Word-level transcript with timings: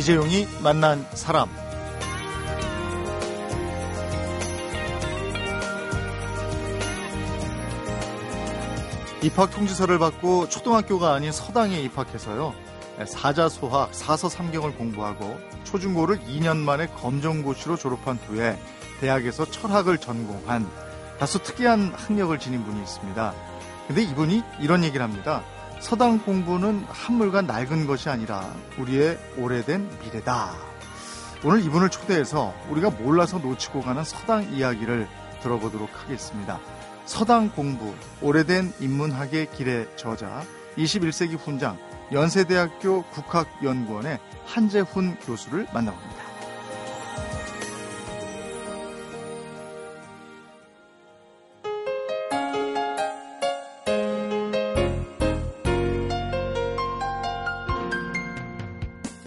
이재용이 0.00 0.48
만난 0.62 1.06
사람. 1.12 1.46
입학 9.22 9.50
통지서를 9.50 9.98
받고 9.98 10.48
초등학교가 10.48 11.12
아닌 11.12 11.32
서당에 11.32 11.78
입학해서요. 11.82 12.54
사자소학, 13.06 13.94
사서삼경을 13.94 14.76
공부하고 14.76 15.38
초중고를 15.64 16.20
2년 16.20 16.56
만에 16.56 16.86
검정고시로 16.86 17.76
졸업한 17.76 18.18
후에 18.26 18.58
대학에서 19.02 19.44
철학을 19.50 19.98
전공한 19.98 20.66
다소 21.18 21.40
특이한 21.42 21.92
학력을 21.94 22.38
지닌 22.38 22.64
분이 22.64 22.80
있습니다. 22.80 23.34
근데 23.86 24.02
이분이 24.04 24.42
이런 24.60 24.82
얘기를 24.82 25.04
합니다. 25.04 25.44
서당 25.80 26.18
공부는 26.18 26.84
한물간 26.88 27.46
낡은 27.46 27.86
것이 27.86 28.08
아니라 28.10 28.54
우리의 28.78 29.18
오래된 29.38 29.88
미래다. 30.02 30.52
오늘 31.42 31.64
이분을 31.64 31.88
초대해서 31.88 32.54
우리가 32.68 32.90
몰라서 32.90 33.38
놓치고 33.38 33.80
가는 33.80 34.04
서당 34.04 34.52
이야기를 34.52 35.08
들어보도록 35.42 35.88
하겠습니다. 35.94 36.60
서당 37.06 37.50
공부, 37.50 37.94
오래된 38.20 38.74
인문학의 38.78 39.50
길의 39.52 39.88
저자, 39.96 40.42
21세기 40.76 41.38
훈장, 41.38 41.78
연세대학교 42.12 43.02
국학연구원의 43.04 44.18
한재훈 44.44 45.16
교수를 45.20 45.66
만나봅니다. 45.72 46.19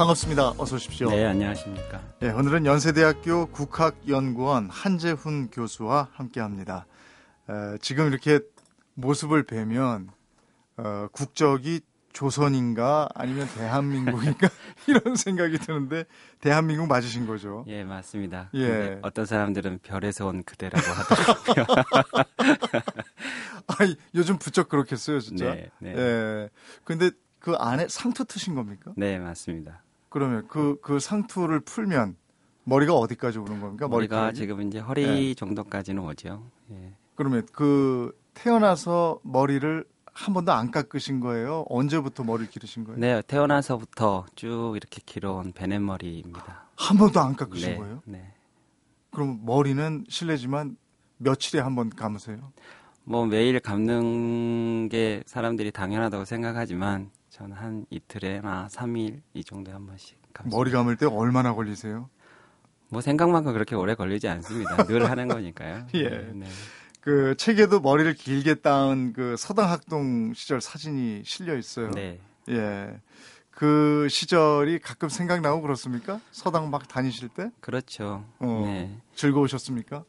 반갑습니다. 0.04 0.56
어서 0.58 0.76
오십시오. 0.76 1.10
네, 1.10 1.26
안녕하십니까. 1.26 2.02
네, 2.20 2.30
오늘은 2.30 2.66
연세대학교 2.66 3.48
국학연구원 3.48 4.70
한재훈 4.70 5.50
교수와 5.50 6.10
함께합니다. 6.14 6.86
에, 7.50 7.78
지금 7.80 8.08
이렇게 8.08 8.40
모습을 8.96 9.44
뵈면 9.44 10.10
어, 10.78 11.08
국적이 11.14 11.82
조선인가 12.12 13.10
아니면 13.16 13.48
대한민국인가 13.56 14.50
이런 14.88 15.16
생각이 15.16 15.58
드는데 15.60 16.04
대한민국 16.42 16.88
맞으신 16.88 17.26
거죠? 17.26 17.64
예, 17.68 17.84
맞습니다. 17.84 18.50
예. 18.56 19.00
어떤 19.04 19.26
사람들은 19.26 19.80
별에서 19.84 20.28
온 20.28 20.44
그대라고 20.44 20.86
하더라고요. 20.86 21.66
아, 23.68 23.76
요즘 24.16 24.38
부쩍 24.38 24.68
그렇겠어요, 24.68 25.22
진짜. 25.22 25.56
네, 25.56 25.70
네. 25.80 25.94
예. 25.96 26.50
근데 26.84 27.12
그 27.40 27.56
안에 27.56 27.88
상투 27.90 28.26
트신 28.26 28.56
겁니까? 28.56 28.94
네, 28.96 29.20
맞습니다. 29.20 29.83
그러면 30.14 30.48
그, 30.48 30.78
그 30.84 31.00
상투를 31.00 31.62
풀면 31.62 32.16
머리가 32.66 32.94
어디까지 32.94 33.40
오는 33.40 33.60
겁니까? 33.60 33.88
머리가 33.88 34.16
머리카락이? 34.16 34.36
지금 34.38 34.62
이제 34.62 34.78
허리 34.78 35.34
정도까지는 35.34 36.04
오죠. 36.04 36.44
예. 36.72 36.94
그러면 37.16 37.48
그 37.52 38.16
태어나서 38.36 39.20
머리를 39.24 39.84
한 40.14 40.34
번도 40.36 40.52
안 40.52 40.70
깎으신 40.70 41.20
거예요? 41.20 41.66
언제부터 41.68 42.24
머리를 42.24 42.52
기르신 42.52 42.84
거예요? 42.84 43.00
네, 43.00 43.24
태어나서부터 43.26 44.28
쭉 44.36 44.74
이렇게 44.76 45.02
길어온 45.04 45.52
베넷머리입니다. 45.52 46.68
한 46.76 46.98
번도 46.98 47.20
안 47.20 47.36
깎으신 47.36 47.70
네, 47.72 47.78
거예요? 47.78 48.02
네. 48.06 48.32
그럼 49.10 49.40
머리는 49.44 50.06
실례지만 50.10 50.78
며칠에 51.18 51.60
한 51.60 51.74
번 51.76 51.90
감으세요? 51.90 52.38
뭐 53.04 53.26
매일 53.26 53.60
감는 53.60 54.90
게 54.90 55.24
사람들이 55.26 55.72
당연하다고 55.72 56.26
생각하지만 56.26 57.10
저는 57.34 57.58
한 57.58 57.86
이틀에나 57.90 58.68
3일 58.70 59.22
이 59.34 59.44
정도에 59.44 59.74
한 59.74 59.88
번씩 59.88 60.20
감습니다. 60.34 60.56
머리 60.56 60.70
감을 60.70 60.98
때 60.98 61.08
얼마나 61.08 61.56
걸리세요? 61.56 62.08
뭐 62.90 63.02
생각만큼 63.02 63.54
그렇게 63.54 63.74
오래 63.74 63.96
걸리지 63.96 64.28
않습니다. 64.28 64.86
늘 64.86 65.10
하는 65.10 65.28
거니까요. 65.28 65.88
예. 65.96 66.10
네, 66.10 66.32
네. 66.32 66.48
그 67.02 67.34
책에도 67.36 67.80
머리를 67.80 68.14
길게 68.14 68.56
따은 68.56 69.14
그 69.14 69.36
서당 69.36 69.72
학동 69.72 70.36
시절 70.36 70.62
사진이 70.62 71.24
실려 71.26 71.58
있어요. 71.58 71.90
네. 71.90 72.20
예. 72.50 73.02
그 73.50 74.08
시절이 74.12 74.78
가끔 74.78 75.10
생각나고 75.10 75.62
그렇습니까? 75.64 76.20
서당 76.32 76.70
막 76.70 76.88
다니실 76.88 77.30
때? 77.30 77.50
그렇죠. 77.62 78.26
어, 78.38 78.62
네. 78.64 78.96
즐거우셨습니까? 79.16 80.04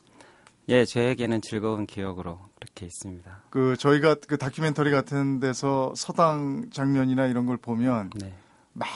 예, 0.68 0.84
저에게는 0.84 1.42
즐거운 1.42 1.86
기억으로 1.86 2.38
그렇게 2.54 2.86
있습니다. 2.86 3.42
그 3.50 3.76
저희가 3.76 4.16
그 4.26 4.38
다큐멘터리 4.38 4.90
같은 4.90 5.40
데서 5.40 5.92
서당 5.96 6.70
장면이나 6.70 7.26
이런 7.26 7.44
걸 7.46 7.56
보면 7.58 8.10
네. 8.16 8.32
막 8.72 8.88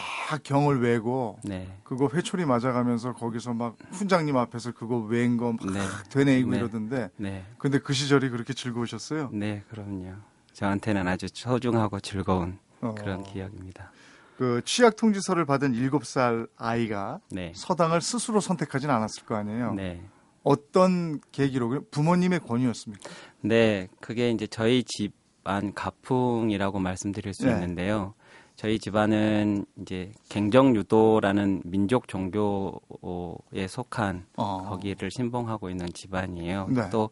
경을 0.42 0.80
외고 0.80 1.38
네. 1.44 1.68
그거 1.84 2.10
회초리 2.12 2.44
맞아가면서 2.44 3.12
거기서 3.12 3.54
막 3.54 3.76
훈장님 3.92 4.36
앞에서 4.36 4.72
그거 4.72 4.98
외인 4.98 5.36
거막 5.36 5.58
네. 5.72 5.80
되뇌이고 6.10 6.50
네. 6.50 6.56
이러던데 6.56 7.10
네. 7.16 7.44
근데 7.58 7.78
그 7.78 7.92
시절이 7.92 8.30
그렇게 8.30 8.54
즐거우셨어요? 8.54 9.30
네, 9.32 9.62
그럼요. 9.70 10.14
저한테는 10.54 11.06
아주 11.06 11.26
소중하고 11.32 12.00
즐거운 12.00 12.58
어, 12.80 12.94
그런 12.96 13.22
기억입니다. 13.22 13.92
그 14.36 14.62
취약 14.64 14.96
통지서를 14.96 15.44
받은 15.44 15.72
7살 15.72 16.48
아이가 16.56 17.20
네. 17.30 17.52
서당을 17.54 18.00
스스로 18.00 18.40
선택하진 18.40 18.88
않았을 18.88 19.24
거 19.24 19.36
아니에요. 19.36 19.74
네. 19.74 20.00
어떤 20.48 21.20
계기로 21.30 21.82
부모님의 21.90 22.40
권유였습니까? 22.40 23.10
네, 23.42 23.88
그게 24.00 24.30
이제 24.30 24.46
저희 24.46 24.82
집안 24.82 25.74
가풍이라고 25.74 26.78
말씀드릴 26.78 27.34
수 27.34 27.44
네. 27.44 27.52
있는데요. 27.52 28.14
저희 28.56 28.78
집안은 28.78 29.66
이제 29.82 30.10
갱정유도라는 30.30 31.62
민족 31.66 32.08
종교에 32.08 33.68
속한 33.68 34.24
어. 34.36 34.66
거기를 34.70 35.10
신봉하고 35.10 35.68
있는 35.68 35.86
집안이에요. 35.92 36.68
네. 36.70 36.88
또 36.90 37.10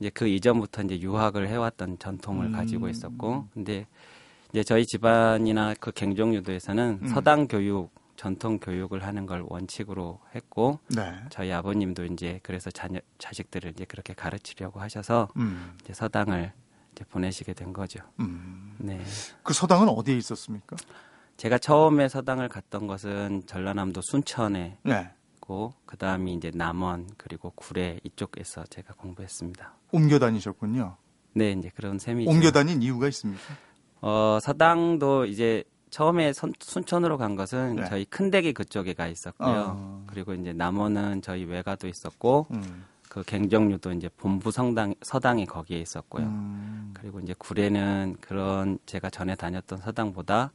이제 0.00 0.10
그 0.10 0.26
이전부터 0.26 0.82
이제 0.82 0.98
유학을 0.98 1.48
해왔던 1.48 1.98
전통을 1.98 2.46
음. 2.46 2.52
가지고 2.52 2.88
있었고, 2.88 3.48
근데 3.52 3.86
이제 4.50 4.64
저희 4.64 4.86
집안이나 4.86 5.74
그 5.78 5.92
갱종유도에서는 5.92 7.00
음. 7.02 7.08
서당 7.08 7.46
교육, 7.46 7.90
전통 8.22 8.60
교육을 8.60 9.04
하는 9.04 9.26
걸 9.26 9.42
원칙으로 9.44 10.20
했고, 10.32 10.78
네. 10.94 11.12
저희 11.28 11.50
아버님도 11.50 12.04
이제 12.04 12.38
그래서 12.44 12.70
자녀, 12.70 13.00
자식들을 13.18 13.72
이제 13.72 13.84
그렇게 13.84 14.14
가르치려고 14.14 14.78
하셔서 14.78 15.26
음. 15.38 15.76
이제 15.82 15.92
서당을 15.92 16.52
이제 16.92 17.04
보내시게 17.06 17.52
된 17.52 17.72
거죠. 17.72 17.98
음. 18.20 18.76
네. 18.78 19.00
그 19.42 19.52
서당은 19.52 19.88
어디에 19.88 20.16
있었습니까? 20.18 20.76
제가 21.36 21.58
처음에 21.58 22.08
서당을 22.08 22.48
갔던 22.48 22.86
것은 22.86 23.42
전라남도 23.46 24.00
순천에 24.02 24.78
네. 24.84 25.10
있고, 25.34 25.74
그 25.84 25.96
다음이 25.96 26.34
이제 26.34 26.52
남원 26.54 27.10
그리고 27.16 27.50
구례 27.56 27.98
이쪽에서 28.04 28.62
제가 28.66 28.94
공부했습니다. 28.94 29.74
옮겨 29.90 30.20
다니셨군요. 30.20 30.96
네, 31.32 31.50
이제 31.50 31.72
그런 31.74 31.98
셈이죠. 31.98 32.30
옮겨 32.30 32.52
다닌 32.52 32.82
이유가 32.82 33.08
있습니까? 33.08 33.42
어, 34.00 34.38
서당도 34.40 35.26
이제 35.26 35.64
처음에 35.96 36.32
선- 36.32 36.54
순천으로 36.58 37.18
간 37.18 37.36
것은 37.36 37.76
네. 37.76 37.84
저희 37.84 38.04
큰대기 38.06 38.54
그쪽에 38.54 38.94
가 38.94 39.06
있었고요. 39.06 39.74
어. 39.76 40.04
그리고 40.06 40.32
이제 40.32 40.52
남원은 40.54 41.20
저희 41.20 41.44
외가도 41.44 41.86
있었고, 41.86 42.46
음. 42.50 42.86
그 43.10 43.22
갱정류도 43.22 43.92
이제 43.92 44.08
본부 44.16 44.50
성당, 44.50 44.94
서당이 45.02 45.44
거기에 45.44 45.78
있었고요. 45.80 46.24
음. 46.24 46.94
그리고 46.94 47.20
이제 47.20 47.34
구례는 47.38 48.16
그런 48.22 48.78
제가 48.86 49.10
전에 49.10 49.34
다녔던 49.34 49.80
서당보다 49.80 50.50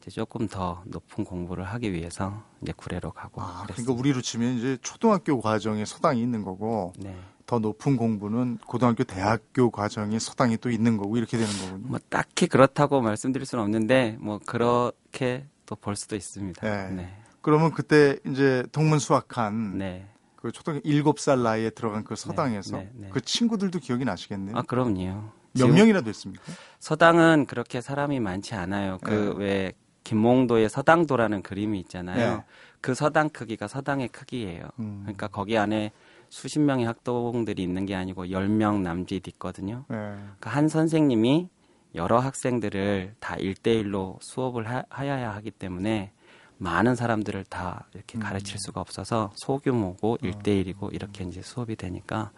이제 0.00 0.10
조금 0.12 0.46
더 0.46 0.82
높은 0.86 1.24
공부를 1.24 1.64
하기 1.64 1.92
위해서 1.92 2.44
이제 2.62 2.72
구례로 2.76 3.10
가고 3.10 3.42
아, 3.42 3.64
그러니까. 3.66 3.92
우리로 3.92 4.22
치면 4.22 4.54
이제 4.54 4.78
초등학교 4.82 5.40
과정에 5.40 5.84
서당이 5.84 6.22
있는 6.22 6.44
거고 6.44 6.92
네. 6.96 7.16
더 7.46 7.60
높은 7.60 7.96
공부는 7.96 8.58
고등학교, 8.66 9.04
대학교 9.04 9.70
과정에 9.70 10.18
서당이 10.18 10.58
또 10.58 10.68
있는 10.70 10.96
거고 10.96 11.16
이렇게 11.16 11.36
되는 11.38 11.50
거군요. 11.52 11.88
뭐 11.88 11.98
딱히 12.08 12.48
그렇다고 12.48 13.00
말씀드릴 13.00 13.46
수는 13.46 13.62
없는데 13.62 14.16
뭐 14.20 14.40
그렇게 14.44 15.46
또 15.64 15.76
볼 15.76 15.96
수도 15.96 16.16
있습니다. 16.16 16.60
네. 16.60 16.90
네. 16.94 17.16
그러면 17.40 17.72
그때 17.72 18.18
이제 18.26 18.64
동문 18.72 18.98
수학한 18.98 19.78
네. 19.78 20.06
그 20.36 20.50
초등학교 20.52 20.88
일곱 20.88 21.18
살 21.20 21.42
나이에 21.42 21.70
들어간 21.70 22.04
그 22.04 22.16
서당에서 22.16 22.78
네, 22.78 22.90
네. 22.94 23.08
그 23.12 23.20
친구들도 23.20 23.78
기억이 23.80 24.04
나시겠네요. 24.04 24.56
아, 24.56 24.62
그럼요. 24.62 25.30
몇 25.52 25.68
명이나 25.68 26.02
됐습니까? 26.02 26.44
서당은 26.80 27.46
그렇게 27.46 27.80
사람이 27.80 28.20
많지 28.20 28.54
않아요. 28.54 28.98
그 29.02 29.10
네. 29.10 29.44
왜 29.44 29.72
김몽도의 30.04 30.68
서당도라는 30.68 31.42
그림이 31.42 31.80
있잖아요. 31.80 32.36
네. 32.38 32.44
그 32.80 32.94
서당 32.94 33.28
크기가 33.30 33.66
서당의 33.66 34.08
크기예요. 34.08 34.68
음. 34.78 35.00
그러니까 35.02 35.28
거기 35.28 35.56
안에 35.58 35.92
수십 36.28 36.58
명의 36.60 36.86
학동들이 36.86 37.62
있는 37.62 37.86
게 37.86 37.94
아니고 37.94 38.30
열 38.30 38.48
명 38.48 38.82
남짓 38.82 39.26
있거든요. 39.28 39.84
네. 39.88 39.96
그러니까 39.96 40.50
한 40.50 40.68
선생님이 40.68 41.48
여러 41.94 42.18
학생들을 42.18 43.14
다 43.20 43.36
일대일로 43.36 44.18
수업을 44.20 44.68
하, 44.68 44.84
하여야 44.90 45.34
하기 45.36 45.50
때문에 45.50 46.12
많은 46.58 46.94
사람들을 46.94 47.44
다 47.44 47.86
이렇게 47.94 48.18
음. 48.18 48.20
가르칠 48.20 48.58
수가 48.58 48.80
없어서 48.80 49.32
소규모고 49.36 50.18
일대일이고 50.22 50.90
이렇게 50.90 51.24
이제 51.24 51.42
수업이 51.42 51.76
되니까 51.76 52.30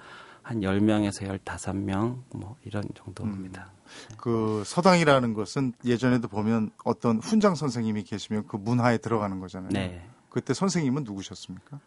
한 0.42 0.60
10명에서 0.60 1.38
15명 1.44 2.22
뭐 2.34 2.56
이런 2.64 2.84
정도입니다. 2.94 3.70
그 4.16 4.62
서당이라는 4.66 5.34
것은 5.34 5.72
예전에도 5.84 6.28
보면 6.28 6.70
어떤 6.84 7.18
훈장 7.18 7.54
선생님이 7.54 8.04
계시면 8.04 8.46
그 8.46 8.56
문화에 8.56 8.98
들어가는 8.98 9.38
거잖아요. 9.40 9.70
네. 9.72 10.04
그때 10.30 10.52
선생님은 10.54 11.04
누구셨습니까? 11.04 11.80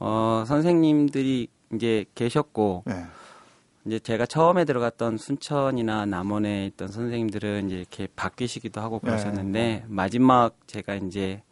어, 0.00 0.44
선생님들이 0.46 1.48
이제 1.74 2.04
계셨고 2.14 2.84
네. 2.86 3.04
이제 3.84 3.98
제가 3.98 4.26
처음에 4.26 4.64
들어갔던 4.64 5.18
순천이나 5.18 6.06
남원에 6.06 6.66
있던 6.66 6.88
선생님들은 6.88 7.66
이제 7.66 7.76
이렇게 7.76 8.08
바뀌시기도 8.16 8.80
하고 8.80 8.98
그러셨는데 8.98 9.58
네. 9.58 9.84
마지막 9.86 10.56
제가 10.66 10.96
이제 10.96 11.42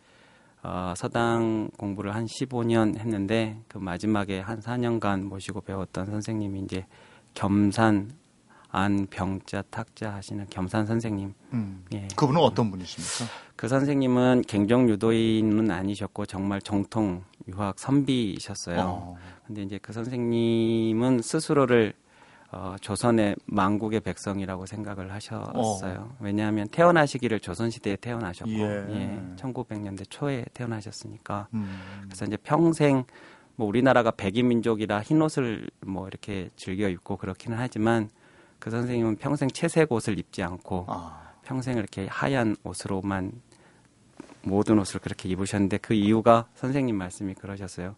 어, 0.62 0.92
서당 0.96 1.70
공부를 1.76 2.14
한 2.14 2.26
15년 2.26 2.98
했는데 2.98 3.60
그 3.68 3.78
마지막에 3.78 4.40
한 4.40 4.60
4년간 4.60 5.24
모시고 5.24 5.60
배웠던 5.60 6.06
선생님이 6.06 6.60
이제 6.60 6.86
겸산 7.34 8.10
안병자 8.70 9.62
탁자 9.70 10.12
하시는 10.14 10.46
겸산 10.50 10.86
선생님. 10.86 11.34
음. 11.54 11.84
예. 11.94 12.08
그분은 12.16 12.40
어떤 12.40 12.70
분이십니까? 12.70 13.32
그 13.56 13.66
선생님은 13.68 14.42
갱정 14.46 14.88
유도인은 14.90 15.70
아니셨고 15.70 16.26
정말 16.26 16.60
정통 16.60 17.24
유학 17.48 17.78
선비셨어요. 17.78 18.80
어. 18.80 19.16
근데 19.46 19.62
이제 19.62 19.78
그 19.80 19.92
선생님은 19.92 21.22
스스로를 21.22 21.94
어, 22.50 22.76
조선의 22.80 23.36
망국의 23.44 24.00
백성이라고 24.00 24.64
생각을 24.64 25.12
하셨어요. 25.12 26.14
왜냐하면 26.18 26.66
태어나시기를 26.68 27.40
조선시대에 27.40 27.96
태어나셨고, 27.96 28.50
예. 28.50 28.86
예. 28.88 29.22
1900년대 29.36 30.06
초에 30.08 30.46
태어나셨으니까. 30.54 31.48
음. 31.52 31.78
그래서 32.04 32.24
이제 32.24 32.38
평생 32.38 33.04
뭐 33.56 33.66
우리나라가 33.66 34.12
백인 34.12 34.48
민족이라 34.48 35.02
흰 35.02 35.20
옷을 35.20 35.68
뭐 35.80 36.06
이렇게 36.06 36.48
즐겨 36.56 36.88
입고 36.88 37.16
그렇기는 37.16 37.58
하지만 37.58 38.08
그 38.58 38.70
선생님은 38.70 39.16
평생 39.16 39.48
채색 39.48 39.92
옷을 39.92 40.18
입지 40.18 40.42
않고 40.42 40.86
아. 40.88 41.32
평생 41.42 41.78
이렇게 41.78 42.06
하얀 42.10 42.56
옷으로만 42.64 43.32
모든 44.42 44.78
옷을 44.78 45.00
그렇게 45.00 45.28
입으셨는데 45.28 45.78
그 45.78 45.94
이유가 45.94 46.46
선생님 46.54 46.96
말씀이 46.96 47.34
그러셨어요. 47.34 47.96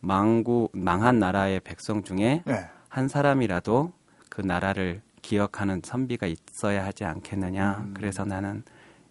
망구 0.00 0.70
망한 0.72 1.18
나라의 1.18 1.60
백성 1.60 2.02
중에 2.02 2.42
네. 2.44 2.68
한 2.88 3.08
사람이라도 3.08 3.92
그 4.28 4.40
나라를 4.40 5.02
기억하는 5.22 5.80
선비가 5.84 6.26
있어야 6.26 6.84
하지 6.84 7.04
않겠느냐. 7.04 7.84
음. 7.86 7.94
그래서 7.94 8.24
나는 8.24 8.62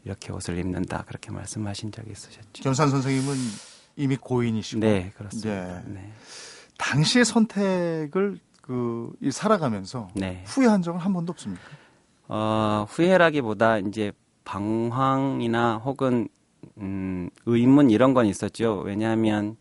이렇게 0.06 0.32
옷을 0.32 0.58
입는다. 0.58 1.04
그렇게 1.06 1.32
말씀하신 1.32 1.92
적이 1.92 2.12
있으셨죠. 2.12 2.64
견산 2.64 2.90
선생님은 2.90 3.36
이미 3.98 4.16
고인이시고 4.16 4.80
네, 4.80 5.12
그렇습니다. 5.18 5.78
예. 5.78 5.84
네. 5.86 6.12
당시의 6.78 7.26
선택을 7.26 8.40
그, 8.68 9.12
이 9.22 9.32
살아가면서 9.32 10.10
네. 10.14 10.44
후회한 10.46 10.82
적은 10.82 11.00
한 11.00 11.14
번도 11.14 11.32
없습니까? 11.32 11.64
어, 12.28 12.86
후회라기보다 12.90 13.78
이제 13.80 14.12
방황이나 14.44 15.78
혹은 15.78 16.28
음, 16.78 17.30
의문 17.46 17.90
이런 17.90 18.14
건 18.14 18.26
있었죠. 18.26 18.82
왜냐하면 18.86 19.56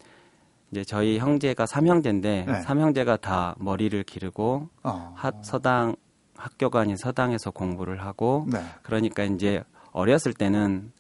이제 0.72 0.82
저희 0.84 1.18
형제가 1.18 1.66
삼형제인데 1.66 2.44
네. 2.46 2.60
삼형제가 2.62 3.18
다 3.18 3.54
머리를 3.58 4.02
기르고 4.02 4.68
어. 4.82 5.12
하, 5.16 5.30
서당 5.42 5.94
학교가 6.34 6.80
아닌 6.80 6.96
서당에서 6.96 7.52
공부를 7.52 8.02
하고 8.04 8.46
네. 8.50 8.58
그러니까 8.82 9.22
이제 9.22 9.62
어렸을 9.92 10.34
때는 10.34 10.92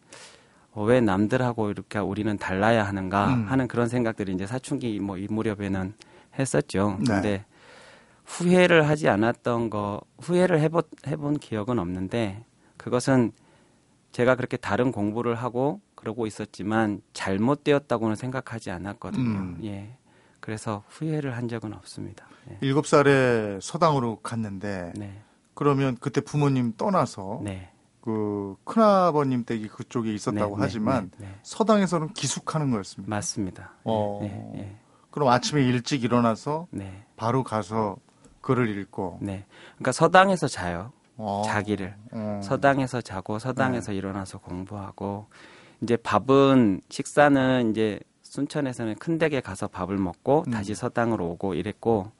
어, 0.72 0.84
왜 0.84 1.00
남들하고 1.00 1.70
이렇게 1.70 1.98
우리는 1.98 2.36
달라야 2.38 2.84
하는가 2.84 3.34
음. 3.34 3.46
하는 3.48 3.66
그런 3.66 3.88
생각들이 3.88 4.32
이제 4.32 4.46
사춘기 4.46 5.00
뭐 5.00 5.16
이 5.18 5.26
무렵에는 5.28 5.94
했었죠. 6.38 6.98
네. 7.00 7.04
근데 7.06 7.44
후회를 8.26 8.88
하지 8.88 9.08
않았던 9.08 9.70
거 9.70 10.00
후회를 10.20 10.60
해본 10.60 10.82
해본 11.06 11.38
기억은 11.38 11.78
없는데 11.78 12.44
그것은 12.76 13.32
제가 14.12 14.34
그렇게 14.34 14.56
다른 14.56 14.92
공부를 14.92 15.34
하고 15.34 15.80
그러고 15.94 16.26
있었지만 16.26 17.02
잘못되었다고는 17.12 18.16
생각하지 18.16 18.70
않았거든요. 18.70 19.24
음. 19.24 19.58
예. 19.64 19.96
그래서 20.40 20.84
후회를 20.88 21.36
한 21.36 21.48
적은 21.48 21.72
없습니다. 21.74 22.26
예. 22.50 22.58
일곱 22.60 22.86
살에 22.86 23.58
서당으로 23.60 24.20
갔는데 24.22 24.92
네. 24.96 25.22
그러면 25.54 25.96
그때 26.00 26.20
부모님 26.20 26.74
떠나서 26.76 27.40
네. 27.42 27.70
그 28.00 28.54
큰아버님 28.64 29.44
댁이 29.44 29.68
그쪽에 29.68 30.14
있었다고 30.14 30.56
네, 30.56 30.60
네, 30.60 30.62
하지만 30.62 31.10
네, 31.18 31.26
네. 31.26 31.34
서당에서는 31.42 32.12
기숙하는 32.12 32.70
거였습니다. 32.70 33.10
맞습니다. 33.10 33.72
어. 33.84 34.20
그럼 35.10 35.28
아침에 35.28 35.62
일찍 35.62 36.04
일어나서 36.04 36.68
네, 36.70 37.04
바로 37.16 37.42
가서 37.42 37.96
글을 38.46 38.78
읽고 38.78 39.18
네. 39.22 39.44
그러니까 39.74 39.90
서당에서 39.90 40.46
자요. 40.46 40.92
어. 41.16 41.42
자기를 41.44 41.96
어. 42.12 42.40
서당에서 42.44 43.00
자고 43.00 43.40
서당에서 43.40 43.92
일어나서 43.92 44.38
공부하고 44.38 45.26
이제 45.80 45.96
밥은 45.96 46.82
식사는 46.88 47.72
이제 47.72 47.98
순천에서는 48.22 48.96
큰 48.96 49.18
댁에 49.18 49.40
가서 49.40 49.66
밥을 49.66 49.96
먹고 49.98 50.44
음. 50.46 50.52
다시 50.52 50.76
서당으로 50.76 51.26
오고 51.30 51.54
이랬고 51.54 52.12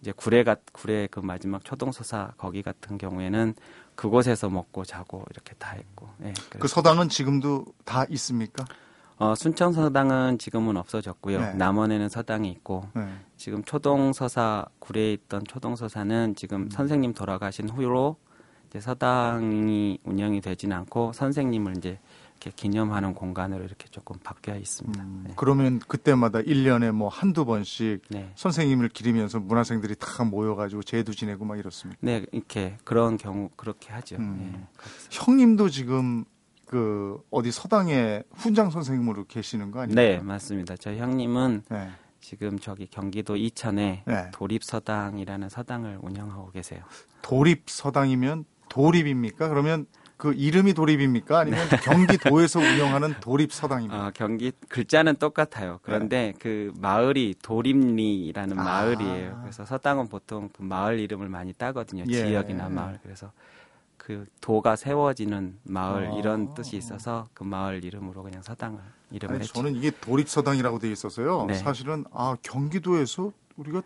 이제 0.00 0.10
구례가 0.10 0.56
구례 0.72 1.06
그 1.06 1.20
마지막 1.20 1.64
초동소사 1.64 2.32
거기 2.36 2.62
같은 2.62 2.98
경우에는 2.98 3.54
그곳에서 3.94 4.48
먹고 4.48 4.84
자고 4.84 5.24
이렇게 5.30 5.54
다 5.58 5.76
했고 5.76 6.08
예. 6.24 6.32
그 6.48 6.58
그래서 6.58 6.74
서당은 6.74 7.10
지금도 7.10 7.66
다 7.84 8.04
있습니까? 8.08 8.64
어, 9.20 9.34
순천 9.34 9.74
서당은 9.74 10.38
지금은 10.38 10.78
없어졌고요. 10.78 11.40
네. 11.40 11.54
남원에는 11.54 12.08
서당이 12.08 12.50
있고 12.52 12.86
네. 12.94 13.06
지금 13.36 13.62
초동 13.64 14.14
서사 14.14 14.64
구례에 14.78 15.12
있던 15.12 15.44
초동 15.46 15.76
서사는 15.76 16.34
지금 16.36 16.62
음. 16.62 16.70
선생님 16.70 17.12
돌아가신 17.12 17.68
후로 17.68 18.16
이제 18.68 18.80
서당이 18.80 19.98
운영이 20.04 20.40
되지는 20.40 20.74
않고 20.74 21.12
선생님을 21.12 21.76
이제 21.76 21.98
이렇게 22.40 22.50
기념하는 22.56 23.12
공간으로 23.12 23.62
이렇게 23.62 23.86
조금 23.90 24.16
바뀌어 24.24 24.56
있습니다. 24.56 25.02
음, 25.02 25.24
네. 25.26 25.34
그러면 25.36 25.80
그때마다 25.80 26.38
1년에 26.40 26.90
뭐 26.90 27.08
한두 27.08 27.44
번씩 27.44 28.00
네. 28.08 28.32
선생님을 28.36 28.88
기리면서 28.88 29.38
문화생들이 29.38 29.96
다 29.96 30.24
모여가지고 30.24 30.82
제도 30.84 31.12
지내고 31.12 31.44
막 31.44 31.58
이렇습니다. 31.58 31.98
네, 32.00 32.24
이렇게 32.32 32.78
그런 32.84 33.18
경우 33.18 33.50
그렇게 33.56 33.92
하죠. 33.92 34.16
음. 34.16 34.38
예, 34.40 34.66
거기서. 34.78 35.08
형님도 35.10 35.68
지금 35.68 36.24
그 36.70 37.20
어디 37.32 37.50
서당에 37.50 38.22
훈장 38.32 38.70
선생님으로 38.70 39.24
계시는 39.24 39.72
거 39.72 39.80
아닙니까? 39.80 40.00
네, 40.00 40.18
맞습니다. 40.20 40.76
저희 40.76 41.00
형님은 41.00 41.64
네. 41.68 41.90
지금 42.20 42.60
저기 42.60 42.86
경기도 42.86 43.34
이천에 43.34 44.04
네. 44.06 44.30
도립서당이라는 44.32 45.48
서당을 45.48 45.98
운영하고 46.00 46.52
계세요. 46.52 46.84
도립 47.22 47.68
서당이면 47.68 48.44
도립입니까? 48.68 49.48
그러면 49.48 49.86
그 50.16 50.32
이름이 50.32 50.74
도립입니까? 50.74 51.40
아니면 51.40 51.58
경기도에서 51.82 52.60
운영하는 52.60 53.14
도립 53.20 53.52
서당입니까? 53.52 54.04
아, 54.04 54.10
경기 54.14 54.52
글자는 54.68 55.16
똑같아요. 55.16 55.80
그런데 55.82 56.34
그 56.38 56.72
마을이 56.78 57.34
도림리라는 57.42 58.56
아. 58.56 58.62
마을이에요. 58.62 59.40
그래서 59.42 59.64
서당은 59.64 60.06
보통 60.06 60.50
그 60.52 60.62
마을 60.62 61.00
이름을 61.00 61.28
많이 61.28 61.52
따거든요. 61.52 62.04
예. 62.06 62.26
지역이나 62.26 62.68
마을. 62.68 63.00
그래서 63.02 63.32
그 64.00 64.26
도가 64.40 64.76
세워지는 64.76 65.58
마을 65.64 66.08
아. 66.08 66.14
이런 66.16 66.54
뜻이 66.54 66.78
있어서 66.78 67.28
그 67.34 67.44
마을 67.44 67.84
이름으로 67.84 68.22
그냥 68.22 68.42
서당을 68.42 68.80
이름을 69.10 69.34
아니, 69.34 69.42
했죠. 69.42 69.52
저는 69.52 69.74
이게 69.76 69.90
도립 70.00 70.26
서당이라고 70.26 70.78
돼 70.78 70.90
있어서요. 70.90 71.44
네. 71.44 71.54
사실은 71.54 72.06
아 72.10 72.34
경기도에서 72.40 73.30
우리가 73.56 73.82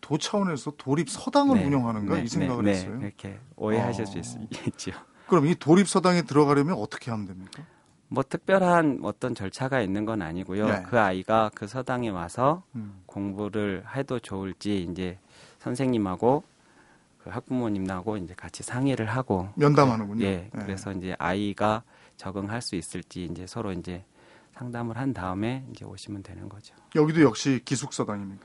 도 0.00 0.18
차원에서 0.18 0.72
도립 0.76 1.08
서당을 1.08 1.60
네. 1.60 1.66
운영하는가 1.66 2.16
네, 2.16 2.22
이 2.24 2.26
생각을 2.26 2.64
네, 2.64 2.70
했어요. 2.72 2.96
네, 2.98 3.06
이렇게 3.06 3.38
오해하실 3.54 4.02
아. 4.02 4.06
수 4.06 4.18
있, 4.18 4.66
있죠. 4.66 4.90
그럼 5.28 5.46
이 5.46 5.54
도립 5.54 5.88
서당에 5.88 6.22
들어가려면 6.22 6.74
어떻게 6.74 7.12
하면 7.12 7.26
됩니까? 7.28 7.62
뭐 8.08 8.24
특별한 8.28 8.98
어떤 9.04 9.36
절차가 9.36 9.80
있는 9.80 10.04
건 10.04 10.22
아니고요. 10.22 10.66
네. 10.66 10.82
그 10.82 10.98
아이가 10.98 11.52
그 11.54 11.68
서당에 11.68 12.08
와서 12.08 12.64
음. 12.74 13.00
공부를 13.06 13.84
해도 13.94 14.18
좋을지 14.18 14.88
이제 14.90 15.20
선생님하고 15.60 16.42
그 16.42 16.51
학부모님하고 17.30 18.16
이제 18.16 18.34
같이 18.34 18.62
상의를 18.62 19.06
하고 19.06 19.48
면담하는군요. 19.56 20.24
예, 20.24 20.50
네. 20.52 20.62
그래서 20.64 20.92
이제 20.92 21.14
아이가 21.18 21.82
적응할 22.16 22.62
수 22.62 22.76
있을지 22.76 23.24
이제 23.24 23.46
서로 23.46 23.72
이제 23.72 24.04
상담을 24.52 24.96
한 24.96 25.12
다음에 25.12 25.64
이제 25.70 25.84
오시면 25.84 26.22
되는 26.22 26.48
거죠. 26.48 26.74
여기도 26.94 27.22
역시 27.22 27.60
기숙 27.64 27.92
서당입니까? 27.92 28.44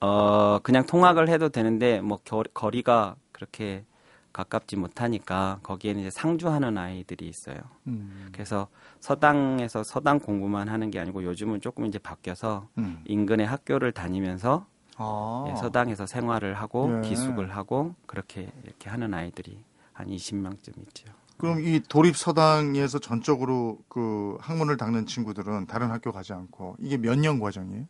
어, 0.00 0.58
그냥 0.62 0.86
통학을 0.86 1.28
해도 1.28 1.48
되는데 1.48 2.00
뭐 2.00 2.18
겨, 2.24 2.42
거리가 2.52 3.16
그렇게 3.32 3.84
가깝지 4.32 4.76
못하니까 4.76 5.60
거기에는 5.62 6.00
이제 6.00 6.10
상주하는 6.10 6.76
아이들이 6.76 7.28
있어요. 7.28 7.56
음. 7.86 8.28
그래서 8.32 8.68
서당에서 9.00 9.84
서당 9.84 10.18
공부만 10.18 10.68
하는 10.68 10.90
게 10.90 10.98
아니고 10.98 11.22
요즘은 11.22 11.60
조금 11.60 11.86
이제 11.86 11.98
바뀌어서 11.98 12.68
음. 12.78 13.00
인근의 13.04 13.46
학교를 13.46 13.92
다니면서 13.92 14.66
아. 14.96 15.46
예, 15.50 15.56
서당에서 15.56 16.06
생활을 16.06 16.54
하고 16.54 17.00
예. 17.04 17.08
기숙을 17.08 17.50
하고 17.56 17.94
그렇게 18.06 18.48
이렇게 18.64 18.88
하는 18.90 19.12
아이들이 19.14 19.58
한 19.92 20.06
20명쯤 20.08 20.78
있죠. 20.88 21.06
그럼 21.36 21.60
이 21.60 21.80
도립 21.80 22.16
서당에서 22.16 23.00
전적으로 23.00 23.78
그 23.88 24.36
학문을 24.40 24.76
닦는 24.76 25.06
친구들은 25.06 25.66
다른 25.66 25.90
학교 25.90 26.12
가지 26.12 26.32
않고 26.32 26.76
이게 26.78 26.96
몇 26.96 27.16
년 27.18 27.40
과정이에요? 27.40 27.86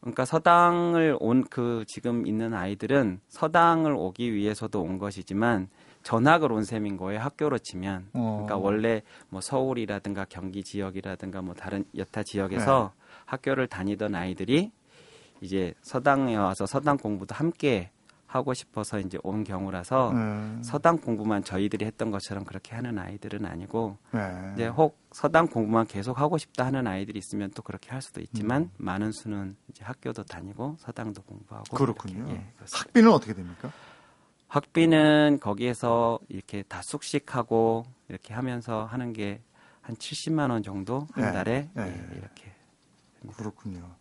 그러니까 0.00 0.24
서당을 0.24 1.16
온 1.20 1.44
그 1.50 1.84
지금 1.86 2.26
있는 2.26 2.54
아이들은 2.54 3.20
서당을 3.28 3.92
오기 3.96 4.32
위해서도 4.34 4.80
온 4.80 4.98
것이지만 4.98 5.68
전학을 6.02 6.50
온 6.52 6.64
셈인 6.64 6.96
거예요. 6.96 7.20
학교로 7.20 7.58
치면. 7.58 8.08
어. 8.14 8.42
그러니까 8.44 8.56
원래 8.56 9.02
뭐 9.28 9.40
서울이라든가 9.40 10.26
경기 10.28 10.64
지역이라든가 10.64 11.42
뭐 11.42 11.54
다른 11.54 11.84
여타 11.96 12.22
지역에서 12.24 12.92
네. 12.96 13.02
학교를 13.26 13.68
다니던 13.68 14.14
아이들이 14.16 14.72
이제 15.42 15.74
서당에 15.82 16.36
와서 16.36 16.64
서당 16.66 16.96
공부도 16.96 17.34
함께 17.34 17.90
하고 18.26 18.54
싶어서 18.54 18.98
이제 18.98 19.18
온 19.22 19.44
경우라서 19.44 20.12
네. 20.14 20.62
서당 20.62 20.96
공부만 20.96 21.44
저희들이 21.44 21.84
했던 21.84 22.10
것처럼 22.10 22.44
그렇게 22.44 22.74
하는 22.74 22.98
아이들은 22.98 23.44
아니고 23.44 23.98
네. 24.12 24.52
이제 24.54 24.66
혹 24.68 24.98
서당 25.10 25.48
공부만 25.48 25.86
계속 25.86 26.18
하고 26.18 26.38
싶다 26.38 26.64
하는 26.64 26.86
아이들이 26.86 27.18
있으면 27.18 27.50
또 27.50 27.60
그렇게 27.62 27.90
할 27.90 28.00
수도 28.00 28.22
있지만 28.22 28.70
많은 28.78 29.12
수는 29.12 29.56
이제 29.68 29.84
학교도 29.84 30.24
다니고 30.24 30.76
서당도 30.78 31.22
공부하고 31.22 31.76
그렇군요. 31.76 32.26
예. 32.30 32.46
학비는 32.72 33.10
어떻게 33.12 33.34
됩니까? 33.34 33.70
학비는 34.48 35.38
거기에서 35.40 36.18
이렇게 36.28 36.62
다 36.62 36.80
숙식하고 36.80 37.84
이렇게 38.08 38.32
하면서 38.32 38.84
하는 38.84 39.12
게 39.12 39.42
한 39.82 39.96
70만 39.96 40.50
원 40.50 40.62
정도 40.62 41.06
한 41.12 41.24
네, 41.24 41.32
달에 41.32 41.70
네. 41.74 41.82
예, 41.82 42.16
이렇게 42.16 42.52
그렇군요. 43.36 43.94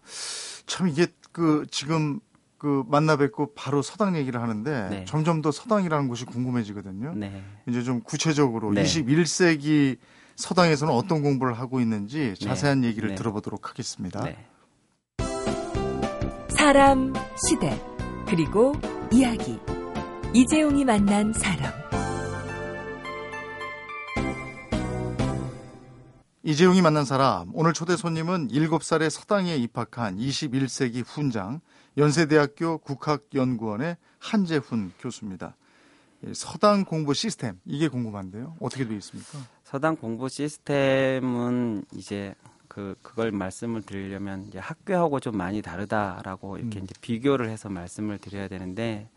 참 0.66 0.88
이게 0.88 1.08
그 1.32 1.66
지금 1.72 2.20
그 2.58 2.84
만나 2.88 3.16
뵙고 3.16 3.54
바로 3.56 3.82
서당 3.82 4.16
얘기를 4.16 4.42
하는데 4.42 4.90
네. 4.90 5.06
점점 5.06 5.42
더 5.42 5.52
서당이라는 5.52 6.08
곳이 6.08 6.26
궁금해지거든요. 6.26 7.14
네. 7.16 7.44
이제 7.68 7.82
좀 7.82 8.02
구체적으로 8.02 8.72
네. 8.72 8.84
21세기 8.84 9.98
서당에서는 10.36 10.94
어떤 10.94 11.22
공부를 11.24 11.54
하고 11.54 11.80
있는지 11.80 12.36
자세한 12.40 12.84
얘기를 12.84 13.10
네. 13.10 13.16
들어보도록 13.16 13.70
하겠습니다. 13.70 14.24
네. 14.24 14.38
사람, 16.50 17.14
시대, 17.48 17.82
그리고 18.28 18.74
이야기. 19.12 19.60
이재용이 20.34 20.86
만난 20.86 21.34
사람. 21.34 22.01
이재용이 26.44 26.82
만난 26.82 27.06
사람 27.06 27.52
오늘 27.54 27.72
초대 27.72 27.96
손님은 27.96 28.48
7살에 28.48 29.12
서당에 29.12 29.56
입학한 29.58 30.18
21세기 30.18 31.04
훈장 31.06 31.62
연세대학교 31.98 32.80
국학연구원의 32.80 33.98
한재훈 34.18 34.92
교수입니다. 35.00 35.56
이 36.26 36.34
서당 36.34 36.84
공부 36.86 37.14
시스템 37.14 37.60
이게 37.66 37.88
궁금한데요. 37.88 38.56
어떻게 38.60 38.88
되어 38.88 38.98
있습니까? 38.98 39.38
서당 39.64 39.96
공부 39.96 40.30
시스템은 40.30 41.86
이제 41.94 42.34
그 42.68 42.96
그걸 43.04 43.32
말씀을 43.32 43.84
드리려면 43.84 44.46
이제 44.48 44.58
학교하고 44.58 45.20
좀 45.20 45.38
많이 45.38 45.62
다르다라고 45.62 46.58
이렇게 46.58 46.80
음. 46.80 46.86
이제 46.86 46.94
비교를 47.02 47.50
해서 47.50 47.70
말씀을 47.70 48.18
드려야 48.18 48.48
되는데 48.48 49.08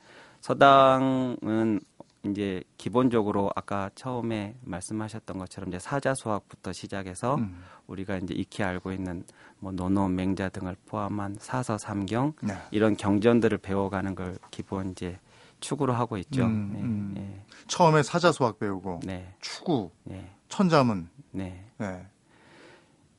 서당은 0.43 1.81
이제 2.25 2.63
기본적으로 2.79 3.51
아까 3.55 3.91
처음에 3.95 4.55
말씀하셨던 4.63 5.39
것처럼 5.39 5.69
이제 5.69 5.79
사자 5.79 6.15
수학부터 6.15 6.73
시작해서 6.73 7.37
음. 7.37 7.63
우리가 7.87 8.17
이제 8.17 8.35
익히 8.35 8.63
알고 8.63 8.93
있는 8.93 9.25
뭐 9.59 9.73
노노, 9.73 10.09
맹자 10.09 10.49
등을 10.49 10.77
포함한 10.87 11.37
사서 11.39 11.79
삼경 11.79 12.35
네. 12.43 12.55
이런 12.71 12.97
경전들을 12.97 13.59
배워가는 13.59 14.15
걸 14.15 14.39
기본 14.51 14.93
이제 14.93 15.19
축으로 15.61 15.93
하고 15.93 16.17
있죠. 16.19 16.45
음, 16.45 16.71
네, 16.73 16.81
음. 16.81 17.13
네, 17.15 17.45
처음에 17.69 18.03
사자수학 18.03 18.59
배우고 18.59 19.01
네, 19.05 19.35
추구, 19.41 19.91
네, 20.05 20.31
천자문. 20.49 21.09
네. 21.31 21.65
네. 21.79 22.07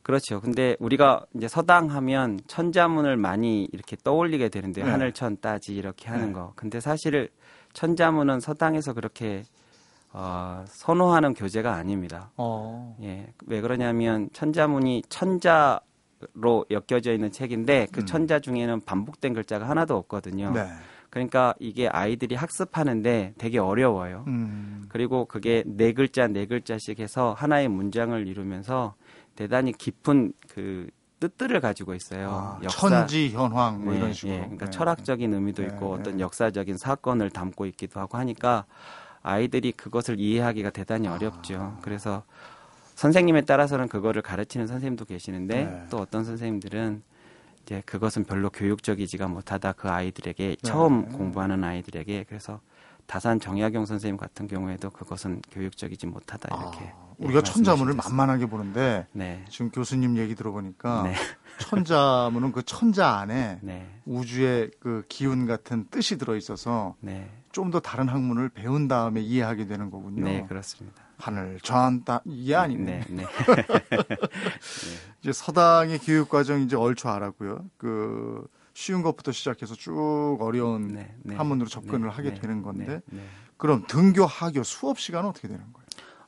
그렇죠. 0.03 0.39
근데 0.39 0.75
우리가 0.79 1.25
이제 1.33 1.47
서당 1.47 1.89
하면 1.89 2.39
천자문을 2.45 3.17
많이 3.17 3.67
이렇게 3.73 3.95
떠올리게 3.95 4.49
되는데 4.49 4.83
네. 4.83 4.89
하늘천 4.91 5.37
따지 5.41 5.73
이렇게 5.73 6.09
하는 6.09 6.27
네. 6.27 6.33
거. 6.33 6.53
근데 6.55 6.79
사실 6.79 7.31
천자문은 7.75 8.39
서당에서 8.39 8.93
그렇게 8.93 9.43
어, 10.11 10.63
선호하는 10.67 11.33
교재가 11.33 11.73
아닙니다. 11.73 12.31
어. 12.37 12.95
예, 13.01 13.27
왜 13.45 13.61
그러냐면 13.61 14.29
천자문이 14.31 15.03
천자로 15.09 16.65
엮여져 16.71 17.11
있는 17.13 17.31
책인데 17.31 17.87
그 17.91 17.99
음. 17.99 18.05
천자 18.05 18.39
중에는 18.39 18.81
반복된 18.81 19.33
글자가 19.33 19.67
하나도 19.69 19.95
없거든요. 19.97 20.51
네. 20.51 20.65
그러니까 21.09 21.53
이게 21.59 21.87
아이들이 21.87 22.35
학습하는데 22.35 23.33
되게 23.37 23.59
어려워요. 23.59 24.23
음. 24.27 24.85
그리고 24.89 25.25
그게 25.25 25.63
네 25.65 25.91
글자 25.91 26.27
네 26.27 26.45
글자씩 26.45 26.99
해서 26.99 27.33
하나의 27.37 27.67
문장을 27.67 28.25
이루면서 28.25 28.95
대단히 29.35 29.73
깊은 29.73 30.31
그 30.49 30.87
뜻들을 31.27 31.59
가지고 31.59 31.95
있어요. 31.95 32.59
아, 32.61 32.67
천지 32.67 33.29
현황 33.29 33.83
뭐 33.83 33.93
네, 33.93 33.99
이런 33.99 34.13
식으로. 34.13 34.33
예, 34.33 34.39
그러니까 34.39 34.65
네. 34.65 34.71
철학적인 34.71 35.33
의미도 35.33 35.63
네, 35.63 35.67
있고 35.69 35.95
네. 35.95 36.01
어떤 36.01 36.19
역사적인 36.19 36.77
사건을 36.77 37.29
담고 37.31 37.65
있기도 37.67 37.99
하고 37.99 38.17
하니까 38.17 38.65
아이들이 39.23 39.71
그것을 39.71 40.19
이해하기가 40.19 40.69
대단히 40.69 41.07
어렵죠. 41.07 41.55
아. 41.59 41.79
그래서 41.81 42.23
선생님에 42.95 43.41
따라서는 43.41 43.87
그거를 43.87 44.21
가르치는 44.21 44.67
선생님도 44.67 45.05
계시는데 45.05 45.65
네. 45.65 45.85
또 45.89 45.97
어떤 45.97 46.23
선생님들은 46.23 47.01
이제 47.63 47.81
그것은 47.85 48.25
별로 48.25 48.49
교육적이지가 48.51 49.27
못하다 49.27 49.73
그 49.73 49.89
아이들에게 49.89 50.57
처음 50.61 51.07
네. 51.09 51.17
공부하는 51.17 51.63
아이들에게 51.63 52.25
그래서 52.29 52.59
다산 53.07 53.39
정약용 53.39 53.85
선생님 53.85 54.17
같은 54.17 54.47
경우에도 54.47 54.89
그것은 54.91 55.41
교육적이지 55.51 56.07
못하다 56.07 56.55
이렇게 56.55 56.93
아, 56.95 57.04
우리가 57.17 57.41
천자문을. 57.41 57.95
만만하게 57.95 58.47
보는데 58.47 59.07
네, 59.11 59.45
지금 59.49 59.69
교수님 59.71 60.17
얘기 60.17 60.35
들어보니까 60.35 61.03
네, 61.03 61.15
천자문은 61.59 62.51
그 62.51 62.63
천자 62.63 63.17
안에 63.17 63.59
네, 63.61 63.87
우주의 64.05 64.71
그 64.79 65.03
기운 65.07 65.45
같은 65.45 65.85
뜻이 65.89 66.17
들어 66.17 66.35
있어서 66.35 66.95
네, 66.99 67.29
좀더 67.51 67.79
다른 67.79 68.09
학문을 68.09 68.49
배운 68.49 68.87
다음에 68.87 69.21
이해하게 69.21 69.67
되는 69.67 69.89
거군요. 69.89 70.23
네 70.25 70.45
그렇습니다. 70.47 71.03
하늘 71.17 71.59
전따 71.61 72.21
이게 72.25 72.55
아니네. 72.55 73.05
네, 73.09 73.23
네, 73.23 73.25
이제 75.21 75.31
서당의 75.31 75.99
교육 75.99 76.29
과정 76.29 76.61
이제 76.61 76.75
얼추 76.75 77.07
알았고요. 77.07 77.65
그 77.77 78.45
쉬운 78.73 79.01
것부터 79.01 79.31
시작해서 79.31 79.75
쭉 79.75 80.37
어려운 80.41 80.89
네, 80.89 81.15
네. 81.23 81.37
접근을 81.69 82.09
네, 82.09 82.13
하게 82.13 82.33
네, 82.33 82.41
되는 82.41 82.61
건데. 82.61 83.01
그럼 83.57 83.85
등교 83.87 84.25
하교 84.25 84.63
수업 84.63 84.99
시간은 84.99 85.29
어떻게 85.29 85.47
되는 85.47 85.63
거예요? 85.71 85.84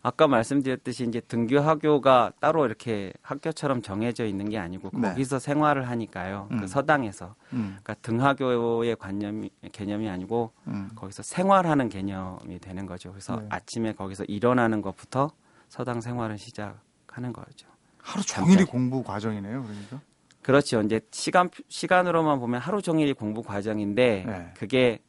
아까 0.08 0.26
말씀드렸듯이 0.26 1.04
이제 1.04 1.20
등교 1.20 1.60
학교가 1.60 2.32
따로 2.40 2.66
이렇게 2.66 3.12
학교처럼 3.22 3.82
정해져 3.82 4.26
있는 4.26 4.48
게 4.48 4.58
아니고 4.58 4.90
네. 4.94 5.10
거기서 5.10 5.38
생활을 5.38 5.90
하니까요. 5.90 6.48
음. 6.50 6.62
그 6.62 6.68
서당에서 6.68 7.36
음, 7.52 7.78
그러니까 7.84 7.96
등하교의 7.96 8.96
관념이 8.96 9.50
개념이 9.74 10.08
아니고 10.08 10.54
음. 10.68 10.90
거기서 10.96 11.24
생활하는 11.24 11.90
개념이 11.90 12.58
되는 12.60 12.86
거죠. 12.86 13.12
그래서 13.12 13.36
네. 13.36 13.48
아침에 13.50 13.92
거기서 13.92 14.24
일어나는 14.30 14.82
것부터 14.82 15.32
서당 15.68 16.00
생활을 16.00 16.38
시작하는 16.38 17.34
거죠. 17.34 17.68
하루 17.98 18.24
종일이 18.24 18.60
잠자리. 18.60 18.72
공부 18.72 19.04
과정이네요. 19.04 19.62
그러니까. 19.62 20.00
그렇죠. 20.42 20.82
이제 20.84 21.02
시간 21.12 21.50
시간으로만 21.68 22.40
보면 22.40 22.62
하루 22.62 22.82
종일이 22.82 23.12
공부 23.12 23.44
과정인데 23.44 24.24
네. 24.26 24.54
그게 24.56 25.00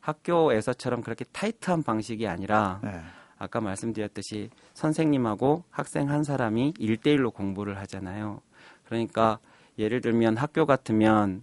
학교에서처럼 0.00 1.02
그렇게 1.02 1.24
타이트한 1.26 1.84
방식이 1.84 2.26
아니라 2.26 2.80
네. 2.82 3.00
아까 3.40 3.60
말씀드렸듯이 3.60 4.50
선생님하고 4.74 5.64
학생 5.70 6.10
한 6.10 6.22
사람이 6.22 6.74
일대일로 6.78 7.30
공부를 7.30 7.78
하잖아요. 7.78 8.42
그러니까 8.84 9.38
예를 9.78 10.02
들면 10.02 10.36
학교 10.36 10.66
같으면 10.66 11.42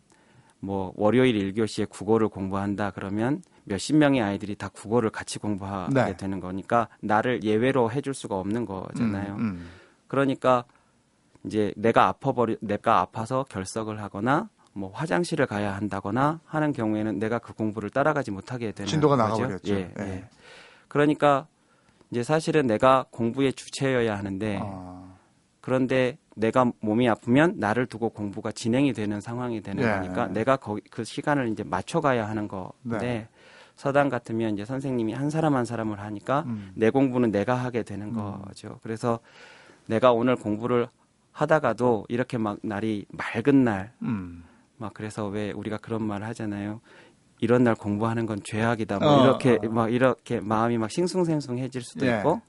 뭐 0.60 0.94
월요일 0.96 1.36
일교시에 1.36 1.86
국어를 1.86 2.30
공부한다 2.30 2.92
그러면 2.92 3.42
몇십 3.64 3.96
명의 3.98 4.22
아이들이 4.22 4.56
다 4.56 4.70
국어를 4.70 5.10
같이 5.10 5.40
공부하게 5.40 5.94
네. 5.94 6.18
되는 6.18 6.40
거니까 6.40 6.88
나를 7.02 7.44
예외로 7.44 7.92
해줄 7.92 8.14
수가 8.14 8.36
없는 8.36 8.66
거잖아요. 8.66 9.34
음, 9.34 9.40
음. 9.40 9.70
그러니까 10.08 10.66
이제 11.46 11.74
내가 11.76 12.08
아파버리 12.08 12.58
내가 12.62 13.00
아파서 13.00 13.44
결석을 13.50 14.02
하거나 14.02 14.50
뭐 14.74 14.92
화장실을 14.94 15.48
가야 15.48 15.76
한다거나 15.76 16.42
하는 16.46 16.74
경우에는 16.74 17.18
내가 17.18 17.40
그 17.40 17.54
공부를 17.54 17.90
따라가지 17.90 18.30
못하게 18.30 18.72
되는 18.72 18.88
진도가 18.88 19.18
거죠. 19.18 19.30
나가버렸죠. 19.42 19.74
예, 19.74 19.92
예. 20.00 20.04
예. 20.04 20.30
그러니까 20.88 21.48
이제 22.12 22.24
사실은 22.24 22.68
내가 22.68 23.06
공부의 23.12 23.54
주체여야 23.54 24.18
하는데 24.18 24.60
아, 24.62 25.16
그런데 25.62 26.18
내가 26.36 26.72
몸이 26.80 27.10
아프면 27.10 27.56
나를 27.58 27.88
두고 27.88 28.10
공부가 28.10 28.52
진행이 28.52 28.94
되는 28.94 29.20
상황이 29.20 29.62
되는 29.62 29.84
예. 29.84 29.88
거니까 29.90 30.28
내가 30.28 30.56
거기 30.56 30.82
그 30.90 31.04
시간을 31.04 31.50
이제 31.50 31.64
맞춰가야 31.64 32.28
하는 32.28 32.48
건데 32.48 32.98
네. 33.00 33.28
서당 33.76 34.10
같으면 34.10 34.54
이제 34.54 34.66
선생님이 34.66 35.14
한 35.14 35.30
사람 35.30 35.56
한 35.56 35.66
사람을 35.66 36.00
하니까 36.00 36.44
음. 36.48 36.72
내 36.76 36.90
공부는 36.90 37.32
내가 37.32 37.56
하게 37.56 37.84
되는 37.84 38.08
음. 38.08 38.42
거죠. 38.44 38.80
그래서 38.82 39.20
내가 39.88 40.12
오늘 40.12 40.36
공부를 40.36 40.88
하다가도 41.32 42.06
이렇게 42.10 42.38
막 42.38 42.58
날이 42.64 43.06
맑은 43.10 43.64
날, 43.64 43.94
음. 44.02 44.44
막 44.78 44.94
그래서 44.94 45.28
왜 45.28 45.52
우리가 45.52 45.78
그런 45.78 46.04
말 46.04 46.24
하잖아요. 46.24 46.82
이런 47.40 47.64
날 47.64 47.76
공부하는 47.76 48.26
건 48.26 48.40
죄악이다. 48.44 49.00
뭐 49.00 49.08
어, 49.08 49.24
이렇게 49.24 49.60
어. 49.64 49.70
막 49.70 49.94
이렇게 49.94 50.40
마음이 50.40 50.78
막 50.78 50.90
싱숭생숭해질 50.92 51.82
수도 51.82 52.08
예. 52.08 52.18
있고, 52.18 52.42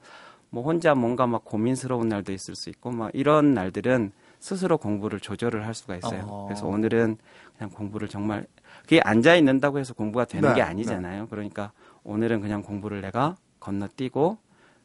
뭐 0.50 0.62
혼자 0.62 0.94
뭔가 0.94 1.26
막 1.26 1.44
고민스러운 1.44 2.08
날도 2.08 2.32
있을 2.32 2.54
수 2.56 2.70
있고, 2.70 2.90
막 2.90 3.10
이런 3.12 3.54
날들은 3.54 4.12
스스로 4.40 4.78
공부를 4.78 5.20
조절을 5.20 5.66
할 5.66 5.74
수가 5.74 5.96
있어요. 5.96 6.24
어. 6.26 6.46
그래서 6.46 6.66
오늘은 6.66 7.18
그냥 7.56 7.70
공부를 7.70 8.08
정말 8.08 8.46
그게 8.82 9.00
앉아 9.00 9.34
있는다고 9.34 9.78
해서 9.78 9.94
공부가 9.94 10.24
되는 10.24 10.48
네, 10.50 10.56
게 10.56 10.62
아니잖아요. 10.62 11.26
그러니까 11.28 11.72
오늘은 12.04 12.40
그냥 12.40 12.62
공부를 12.62 13.00
내가 13.00 13.36
건너뛰고 13.60 14.38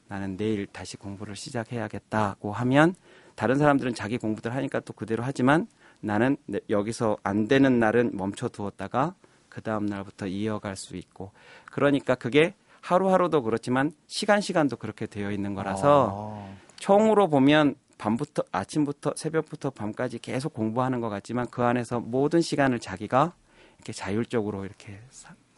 나는 0.07 0.37
내일 0.37 0.65
다시 0.67 0.97
공부를 0.97 1.35
시작해야겠다고 1.35 2.51
하면 2.51 2.95
다른 3.35 3.57
사람들은 3.57 3.93
자기 3.93 4.17
공부들 4.17 4.53
하니까 4.53 4.79
또 4.81 4.93
그대로 4.93 5.23
하지만 5.23 5.67
나는 6.01 6.37
여기서 6.69 7.17
안 7.23 7.47
되는 7.47 7.79
날은 7.79 8.11
멈춰 8.13 8.49
두었다가 8.49 9.15
그 9.53 9.61
다음 9.61 9.85
날부터 9.85 10.25
이어갈 10.25 10.75
수 10.75 10.97
있고 10.97 11.31
그러니까 11.65 12.15
그게 12.15 12.55
하루하루도 12.81 13.43
그렇지만 13.43 13.91
시간 14.07 14.41
시간도 14.41 14.77
그렇게 14.77 15.05
되어 15.05 15.31
있는 15.31 15.53
거라서 15.53 16.09
아. 16.11 16.55
총으로 16.77 17.29
보면 17.29 17.75
밤부터 17.99 18.43
아침부터 18.51 19.13
새벽부터 19.15 19.69
밤까지 19.69 20.19
계속 20.19 20.53
공부하는 20.53 20.99
것 20.99 21.09
같지만 21.09 21.47
그 21.51 21.63
안에서 21.63 21.99
모든 21.99 22.41
시간을 22.41 22.79
자기가 22.79 23.33
이렇게 23.77 23.93
자율적으로 23.93 24.65
이렇게 24.65 24.99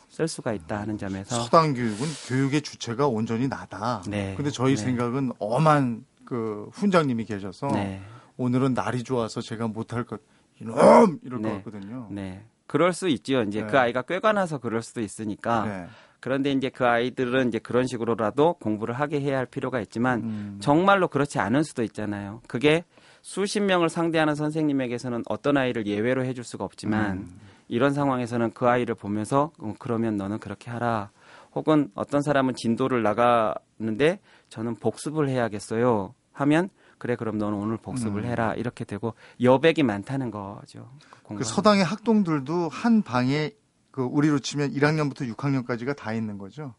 쓸 0.10 0.28
수가 0.28 0.54
있다 0.54 0.80
하는 0.80 0.98
점에서 0.98 1.44
서당 1.44 1.74
교육은 1.74 2.06
교육의 2.28 2.62
주체가 2.62 3.08
온전히 3.08 3.48
나다. 3.48 4.04
네. 4.08 4.34
근데 4.36 4.52
저희 4.52 4.76
네. 4.76 4.84
생각은 4.84 5.32
엄한 5.40 6.06
그 6.26 6.70
훈장님이 6.74 7.26
계셔서 7.26 7.68
네. 7.68 8.02
오늘은 8.38 8.74
날이 8.74 9.04
좋아서 9.04 9.42
제가 9.42 9.68
못할 9.68 10.04
것 10.04 10.22
이놈 10.60 11.20
이럴 11.24 11.42
네. 11.42 11.50
것 11.50 11.56
같거든요. 11.64 12.08
네. 12.12 12.46
그럴 12.68 12.94
수 12.94 13.08
있죠. 13.10 13.42
이제 13.44 13.62
네. 13.62 13.68
그 13.68 13.80
아이가 13.80 14.02
꾀가 14.02 14.34
나서 14.34 14.58
그럴 14.58 14.82
수도 14.82 15.02
있으니까. 15.02 15.66
네. 15.66 15.88
그런데 16.20 16.52
이제 16.52 16.70
그 16.70 16.88
아이들은 16.88 17.50
이제 17.50 17.60
그런 17.60 17.86
식으로라도 17.86 18.54
공부를 18.54 18.96
하게 18.96 19.22
해야 19.22 19.38
할 19.38 19.46
필요가 19.46 19.80
있지만 19.80 20.22
음. 20.24 20.58
정말로 20.60 21.08
그렇지 21.08 21.38
않을 21.38 21.64
수도 21.64 21.84
있잖아요. 21.84 22.42
그게 22.48 22.84
수십 23.22 23.60
명을 23.60 23.90
상대하는 23.90 24.34
선생님에게서는 24.34 25.24
어떤 25.28 25.58
아이를 25.58 25.86
예외로 25.86 26.26
해줄 26.26 26.44
수가 26.44 26.64
없지만 26.64 27.18
음. 27.18 27.40
이런 27.68 27.94
상황에서는 27.94 28.54
그 28.54 28.68
아이를 28.68 28.96
보면서 28.96 29.52
어, 29.60 29.74
그러면 29.78 30.18
너는 30.18 30.40
그렇게 30.40 30.72
하라. 30.72 31.12
혹은 31.54 31.90
어떤 31.96 32.22
사람은 32.22 32.56
진도를 32.56 33.04
나가는데 33.04 34.20
저는 34.50 34.76
복습을 34.76 35.30
해야겠어요. 35.30 36.14
하면 36.34 36.70
그래 36.98 37.16
그럼 37.16 37.38
너는 37.38 37.58
오늘 37.58 37.78
복습을 37.78 38.24
음. 38.24 38.30
해라 38.30 38.54
이렇게 38.54 38.86
되고 38.86 39.14
여백이 39.42 39.84
많다는 39.84 40.32
거죠. 40.32 40.90
그, 41.28 41.36
그 41.36 41.44
서당의 41.44 41.84
학동들도 41.84 42.70
한 42.70 43.02
방에 43.02 43.52
그 43.92 44.04
우리로 44.04 44.40
치면 44.40 44.72
1학년부터 44.72 45.32
6학년까지가 45.34 45.96
다 45.96 46.14
있는 46.14 46.38
거죠. 46.38 46.74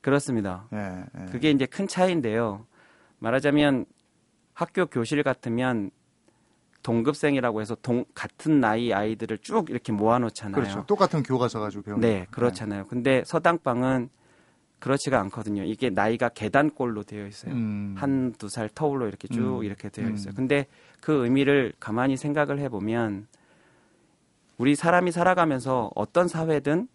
그렇습니다. 0.00 0.68
예, 0.72 1.04
예. 1.18 1.26
그게 1.26 1.50
이제 1.50 1.66
큰 1.66 1.88
차이인데요. 1.88 2.66
말하자면 3.18 3.86
학교 4.54 4.86
교실 4.86 5.22
같으면 5.22 5.90
동급생이라고 6.82 7.60
해서 7.60 7.76
동, 7.82 8.04
같은 8.14 8.60
나이 8.60 8.92
아이들을 8.92 9.38
쭉 9.38 9.70
이렇게 9.70 9.92
모아놓잖아요. 9.92 10.54
그렇죠. 10.54 10.84
똑같은 10.86 11.24
교과서 11.24 11.58
가지고 11.58 11.82
배우는. 11.82 12.00
네, 12.00 12.26
그렇잖아요. 12.30 12.82
네. 12.84 12.88
근데 12.88 13.22
서당방은 13.26 14.08
그렇지가 14.78 15.18
않거든요. 15.22 15.64
이게 15.64 15.90
나이가 15.90 16.28
계단꼴로 16.28 17.04
되어 17.04 17.26
있어요. 17.26 17.54
음. 17.54 17.94
한두 17.96 18.48
살 18.48 18.68
터울로 18.68 19.08
이렇게 19.08 19.28
쭉 19.28 19.60
음. 19.60 19.64
이렇게 19.64 19.88
되어 19.88 20.08
있어요. 20.10 20.32
음. 20.32 20.36
근데 20.36 20.66
그 21.00 21.24
의미를 21.24 21.72
가만히 21.80 22.16
생각을 22.16 22.58
해보면 22.60 23.26
우리 24.58 24.74
사람이 24.74 25.12
살아가면서 25.12 25.90
어떤 25.94 26.28
사회든 26.28 26.88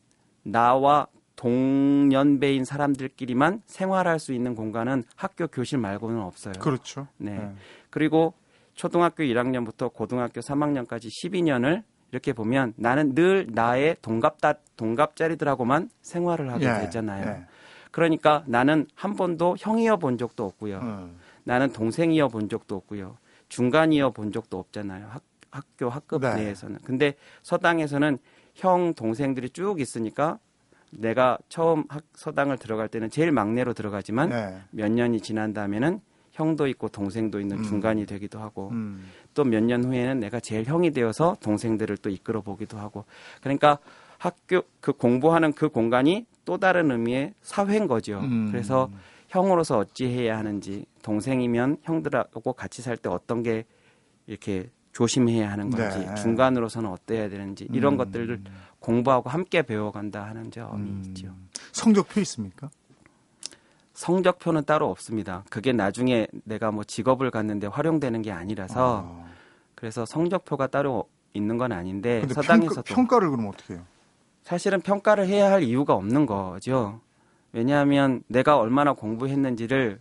나와 0.43 1.07
동년배인 1.35 2.65
사람들끼리만 2.65 3.63
생활할 3.65 4.19
수 4.19 4.33
있는 4.33 4.53
공간은 4.53 5.03
학교 5.15 5.47
교실 5.47 5.79
말고는 5.79 6.19
없어요. 6.19 6.53
그렇죠. 6.59 7.07
네. 7.17 7.37
네. 7.37 7.51
그리고 7.89 8.33
초등학교 8.75 9.23
1학년부터 9.23 9.91
고등학교 9.91 10.39
3학년까지 10.41 11.07
12년을 11.07 11.83
이렇게 12.11 12.33
보면 12.33 12.73
나는 12.77 13.15
늘 13.15 13.47
나의 13.49 13.95
동갑다 14.01 14.55
동갑자리들하고만 14.75 15.89
생활을 16.01 16.51
하게 16.51 16.65
예, 16.65 16.85
되잖아요. 16.85 17.25
예. 17.27 17.45
그러니까 17.91 18.43
나는 18.47 18.87
한 18.95 19.15
번도 19.15 19.57
형이어 19.59 19.97
본 19.97 20.17
적도 20.17 20.45
없고요. 20.45 20.79
음. 20.79 21.17
나는 21.43 21.71
동생이어 21.71 22.29
본 22.29 22.49
적도 22.49 22.75
없고요. 22.75 23.17
중간이어 23.49 24.11
본 24.11 24.31
적도 24.31 24.57
없잖아요. 24.57 25.07
학, 25.09 25.23
학교 25.51 25.89
학급 25.89 26.21
네. 26.21 26.35
내에서는. 26.35 26.79
근데 26.83 27.15
서당에서는 27.43 28.17
형 28.55 28.93
동생들이 28.93 29.49
쭉 29.49 29.79
있으니까 29.81 30.39
내가 30.91 31.37
처음 31.49 31.83
학, 31.89 32.03
서당을 32.13 32.57
들어갈 32.57 32.87
때는 32.87 33.09
제일 33.09 33.31
막내로 33.31 33.73
들어가지만 33.73 34.29
네. 34.29 34.61
몇 34.71 34.91
년이 34.91 35.21
지난 35.21 35.53
다음에는 35.53 35.99
형도 36.31 36.67
있고 36.67 36.87
동생도 36.87 37.39
있는 37.39 37.57
음. 37.59 37.63
중간이 37.63 38.05
되기도 38.05 38.39
하고 38.39 38.69
음. 38.69 39.05
또몇 39.33 39.63
년 39.63 39.83
후에는 39.83 40.19
내가 40.19 40.39
제일 40.39 40.65
형이 40.65 40.91
되어서 40.91 41.35
동생들을 41.41 41.97
또 41.97 42.09
이끌어 42.09 42.41
보기도 42.41 42.77
하고 42.77 43.05
그러니까 43.41 43.79
학교 44.17 44.63
그 44.79 44.93
공부하는 44.93 45.51
그 45.53 45.69
공간이 45.69 46.25
또 46.45 46.57
다른 46.57 46.91
의미의 46.91 47.33
사회인 47.41 47.87
거죠. 47.87 48.19
음. 48.19 48.49
그래서 48.51 48.89
형으로서 49.29 49.77
어찌 49.77 50.07
해야 50.07 50.37
하는지 50.37 50.85
동생이면 51.03 51.77
형들하고 51.83 52.53
같이 52.53 52.81
살 52.81 52.97
때 52.97 53.09
어떤 53.09 53.43
게 53.43 53.65
이렇게 54.27 54.69
조심해야 54.91 55.49
하는 55.51 55.69
건지 55.69 55.99
네. 55.99 56.15
중간으로서는 56.15 56.89
어때야 56.89 57.29
되는지 57.29 57.67
이런 57.71 57.93
음. 57.93 57.97
것들을 57.97 58.41
공부하고 58.79 59.29
함께 59.29 59.61
배워간다 59.61 60.25
하는 60.25 60.51
점이 60.51 60.89
음. 60.89 61.03
있죠. 61.07 61.33
성적표 61.71 62.19
있습니까? 62.21 62.69
성적표는 63.93 64.63
따로 64.65 64.89
없습니다. 64.89 65.43
그게 65.49 65.73
나중에 65.73 66.27
내가 66.43 66.71
뭐 66.71 66.83
직업을 66.83 67.29
갖는데 67.31 67.67
활용되는 67.67 68.21
게 68.21 68.31
아니라서 68.31 69.05
아. 69.07 69.25
그래서 69.75 70.05
성적표가 70.05 70.67
따로 70.67 71.07
있는 71.33 71.57
건 71.57 71.71
아닌데 71.71 72.25
서당에서도 72.27 72.83
평가, 72.83 73.19
를 73.19 73.29
그럼 73.29 73.47
어떻게 73.47 73.75
해요? 73.75 73.85
사실은 74.43 74.81
평가를 74.81 75.27
해야 75.27 75.51
할 75.51 75.63
이유가 75.63 75.93
없는 75.93 76.25
거죠. 76.25 76.99
왜냐하면 77.53 78.23
내가 78.27 78.57
얼마나 78.57 78.93
공부했는지를 78.93 79.99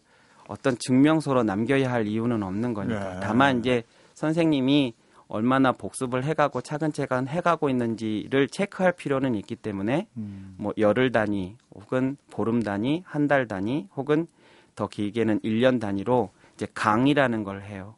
어떤 0.48 0.76
증명서로 0.78 1.42
남겨야 1.42 1.90
할 1.92 2.06
이유는 2.06 2.42
없는 2.42 2.74
거니까. 2.74 3.14
네. 3.14 3.20
다만 3.22 3.58
이제 3.60 3.82
선생님이 4.14 4.94
얼마나 5.28 5.70
복습을 5.70 6.24
해가고 6.24 6.60
차근차근 6.60 7.28
해가고 7.28 7.68
있는지를 7.70 8.48
체크할 8.48 8.92
필요는 8.92 9.36
있기 9.36 9.54
때문에 9.56 10.08
음. 10.16 10.54
뭐 10.58 10.72
열흘 10.76 11.12
단위 11.12 11.56
혹은 11.72 12.16
보름 12.30 12.62
단위, 12.62 13.02
한 13.06 13.28
달 13.28 13.46
단위 13.46 13.86
혹은 13.94 14.26
더 14.74 14.88
길게는 14.88 15.40
1년 15.40 15.80
단위로 15.80 16.30
이제 16.54 16.66
강이라는 16.74 17.44
걸 17.44 17.62
해요. 17.62 17.94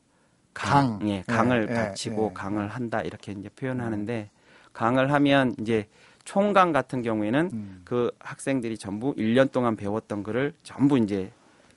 강, 0.52 0.98
강. 0.98 1.08
예, 1.08 1.22
강을 1.26 1.68
예, 1.70 1.74
바치고 1.74 2.28
예, 2.30 2.34
강을 2.34 2.68
한다 2.68 3.00
이렇게 3.00 3.32
이제 3.32 3.48
표현하는데 3.56 4.28
강을 4.74 5.10
하면 5.12 5.54
이제 5.58 5.88
총강 6.24 6.72
같은 6.72 7.02
경우에는 7.02 7.50
음. 7.52 7.82
그 7.84 8.10
학생들이 8.20 8.78
전부 8.78 9.14
1년 9.14 9.50
동안 9.50 9.76
배웠던 9.76 10.22
거를 10.22 10.52
전부 10.62 10.98
이제 10.98 11.30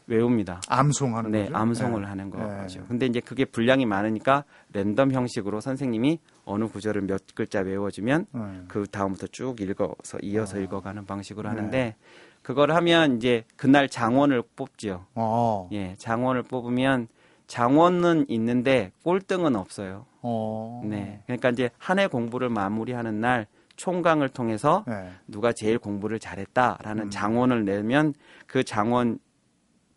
외웁니다. 0.08 0.62
암송하는 0.70 1.32
네, 1.32 1.46
거죠? 1.46 1.58
암송을 1.58 2.02
네. 2.02 2.08
하는 2.08 2.30
거죠. 2.30 2.80
네. 2.80 2.86
근데 2.88 3.06
이제 3.08 3.20
그게 3.20 3.44
분량이 3.44 3.86
많으니까 3.86 4.44
랜덤 4.72 5.12
형식으로 5.12 5.62
선생님이 5.62 6.20
어느 6.46 6.68
구절을 6.68 7.02
몇 7.04 7.24
글자 7.34 7.62
외워주면 7.62 8.28
네. 8.32 8.42
그 8.68 8.86
다음부터 8.86 9.28
쭉 9.28 9.60
읽어서 9.60 10.20
이어서 10.22 10.58
어. 10.58 10.62
읽어가는 10.62 11.06
방식으로 11.06 11.50
네. 11.50 11.56
하는데 11.56 11.96
그걸 12.44 12.72
하면 12.72 13.18
이제 13.18 13.44
그날 13.56 13.90
장원을 13.90 14.44
뽑지요. 14.56 15.08
어. 15.16 15.70
예, 15.72 15.96
장원을 15.98 16.44
뽑으면 16.44 17.08
장원은 17.48 18.26
있는데 18.30 18.92
꼴등은 19.04 19.56
없어요. 19.56 20.06
어. 20.22 20.84
네, 20.86 21.22
그러니까 21.26 21.50
이제 21.50 21.72
한 21.80 21.98
해 21.98 22.06
공부를 22.06 22.50
마무리하는 22.50 23.20
날 23.20 23.48
총강을 23.76 24.30
통해서 24.30 24.84
네. 24.88 25.12
누가 25.28 25.52
제일 25.52 25.78
공부를 25.80 26.20
잘했다라는 26.20 27.04
음. 27.06 27.10
장원을 27.10 27.66
내면 27.66 28.14
그 28.48 28.64
장원 28.64 29.20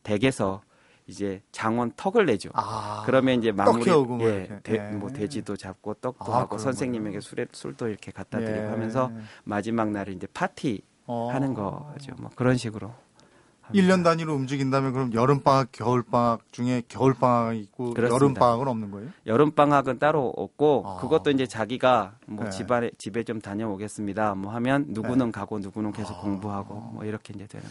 댁에서 0.03 0.63
이제 1.07 1.43
장원 1.53 1.93
턱을 1.97 2.27
내죠. 2.27 2.51
아, 2.53 3.03
그러면 3.07 3.39
이제 3.39 3.51
마무리 3.51 3.91
예, 4.21 4.61
돼, 4.63 4.75
예. 4.75 4.79
뭐 4.95 5.11
돼지도 5.11 5.57
잡고 5.57 5.95
떡도 5.95 6.35
아, 6.35 6.41
하고 6.41 6.59
선생님에게 6.59 7.21
술에 7.21 7.47
술도 7.51 7.89
이렇게 7.89 8.13
갖다 8.13 8.39
드리고 8.39 8.59
예. 8.59 8.67
하면서 8.67 9.11
마지막 9.45 9.91
날에 9.91 10.13
이제 10.13 10.27
파티 10.27 10.83
어. 11.07 11.31
하는 11.33 11.55
거죠. 11.55 12.13
뭐 12.19 12.31
그런 12.35 12.57
식으로. 12.59 12.93
1년 13.75 14.05
단위로 14.05 14.35
움직인다면 14.35 14.93
그럼 14.93 15.13
여름 15.15 15.41
방학, 15.41 15.69
겨울 15.73 16.03
방학 16.03 16.41
중에 16.53 16.83
겨울 16.89 17.15
방학이 17.15 17.61
있고 17.61 17.95
여름 17.97 18.35
방학은 18.35 18.69
없는 18.69 18.91
거예요? 18.91 19.11
여름 19.27 19.53
방학은 19.53 19.99
따로 19.99 20.33
없고 20.37 20.85
아. 20.87 20.97
그것도 21.01 21.31
이제 21.31 21.47
자기가 21.47 22.15
뭐 22.27 22.45
네. 22.45 22.51
집안에 22.51 22.91
집에 22.99 23.25
좀 23.25 23.41
다녀오겠습니다. 23.41 24.35
뭐 24.35 24.53
하면 24.55 24.87
누구는 24.89 25.27
네. 25.27 25.33
가고 25.33 25.59
누구는 25.59 25.93
계속 25.93 26.17
아. 26.17 26.21
공부하고 26.21 26.75
뭐 26.95 27.05
이렇게 27.05 27.33
이제 27.35 27.47
되는 27.47 27.67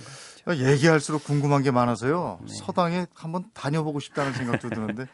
거죠. 0.45 0.63
얘기할수록 0.63 1.23
궁금한 1.23 1.63
게 1.63 1.71
많아서요. 1.71 2.39
네. 2.41 2.53
서당에 2.53 3.07
한번 3.13 3.45
다녀보고 3.53 3.99
싶다는 3.99 4.33
생각도 4.33 4.69
드는데 4.69 5.07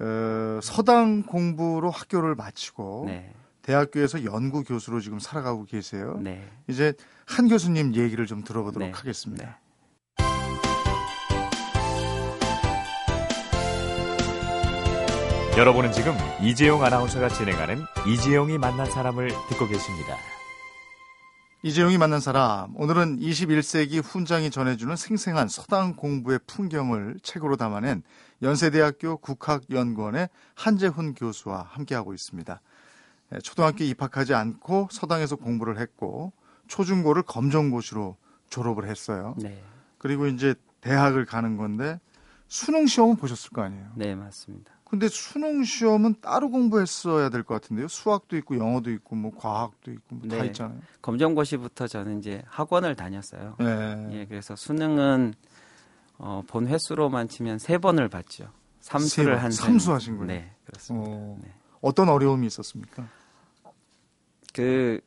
어, 0.00 0.60
서당 0.62 1.22
공부로 1.22 1.90
학교를 1.90 2.34
마치고 2.34 3.04
네. 3.06 3.32
대학교에서 3.62 4.24
연구 4.24 4.64
교수로 4.64 5.00
지금 5.00 5.18
살아가고 5.18 5.64
계세요. 5.64 6.18
네. 6.20 6.48
이제 6.66 6.94
한 7.26 7.48
교수님 7.48 7.94
얘기를 7.94 8.26
좀 8.26 8.42
들어보도록 8.42 8.88
네. 8.88 8.92
하겠습니다. 8.92 9.58
여러분은 15.58 15.90
지금 15.90 16.14
이재용 16.40 16.84
아나운서가 16.84 17.28
진행하는 17.28 17.82
이재용이 18.06 18.56
만난 18.56 18.86
사람을 18.86 19.28
듣고 19.48 19.66
계십니다. 19.66 20.16
이재용이 21.62 21.98
만난 21.98 22.20
사람 22.20 22.74
오늘은 22.76 23.18
21세기 23.18 24.02
훈장이 24.02 24.50
전해주는 24.50 24.94
생생한 24.94 25.48
서당 25.48 25.96
공부의 25.96 26.38
풍경을 26.46 27.18
책으로 27.22 27.56
담아낸 27.56 28.02
연세대학교 28.42 29.18
국학연구원의 29.18 30.28
한재훈 30.54 31.14
교수와 31.14 31.66
함께하고 31.68 32.14
있습니다. 32.14 32.60
예, 33.34 33.38
초등학교 33.40 33.84
입학하지 33.84 34.34
않고 34.34 34.88
서당에서 34.92 35.34
공부를 35.36 35.78
했고 35.78 36.32
초중고를 36.68 37.24
검정고시로 37.24 38.16
졸업을 38.48 38.88
했어요. 38.88 39.34
네. 39.36 39.62
그리고 39.98 40.28
이제 40.28 40.54
대학을 40.80 41.26
가는 41.26 41.56
건데 41.56 42.00
수능 42.46 42.86
시험은 42.86 43.16
보셨을 43.16 43.50
거 43.50 43.62
아니에요. 43.62 43.90
네, 43.96 44.14
맞습니다. 44.14 44.79
근데 44.90 45.08
수능 45.08 45.62
시험은 45.62 46.16
따로 46.20 46.50
공부했어야 46.50 47.28
될 47.30 47.44
것 47.44 47.54
같은데요. 47.60 47.86
수학도 47.88 48.36
있고 48.38 48.56
영어도 48.58 48.90
있고 48.90 49.14
뭐 49.14 49.30
과학도 49.36 49.92
있고 49.92 50.16
뭐다 50.16 50.38
네. 50.38 50.46
있잖아요. 50.46 50.80
검정고시부터 51.00 51.86
저는 51.86 52.18
이제 52.18 52.42
학원을 52.48 52.96
다녔어요. 52.96 53.54
네. 53.60 54.08
예, 54.12 54.26
그래서 54.26 54.56
수능은 54.56 55.34
어, 56.18 56.42
본 56.46 56.66
횟수로만 56.66 57.28
치면 57.28 57.58
세 57.58 57.78
번을 57.78 58.08
봤죠. 58.08 58.50
세 58.80 58.90
삼수를 58.92 59.34
번. 59.34 59.44
한 59.44 59.50
삼수하신 59.52 60.16
거예요? 60.18 60.26
네, 60.26 60.52
그렇습니다. 60.64 61.08
어, 61.10 61.38
네. 61.42 61.50
어떤 61.80 62.08
어려움이 62.08 62.46
있었습니까? 62.48 63.06
그 64.52 65.00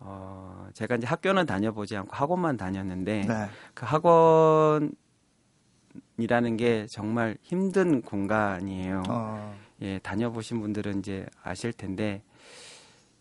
어, 0.00 0.68
제가 0.74 0.94
이제 0.94 1.06
학교는 1.06 1.44
다녀보지 1.46 1.96
않고 1.96 2.14
학원만 2.14 2.56
다녔는데 2.56 3.22
네. 3.26 3.48
그 3.74 3.84
학원 3.84 4.92
이라는 6.16 6.56
게 6.56 6.86
정말 6.90 7.36
힘든 7.42 8.02
공간이에요. 8.02 9.02
어, 9.08 9.56
예, 9.82 9.98
다녀보신 10.00 10.60
분들은 10.60 11.00
이제 11.00 11.26
아실 11.42 11.72
텐데 11.72 12.22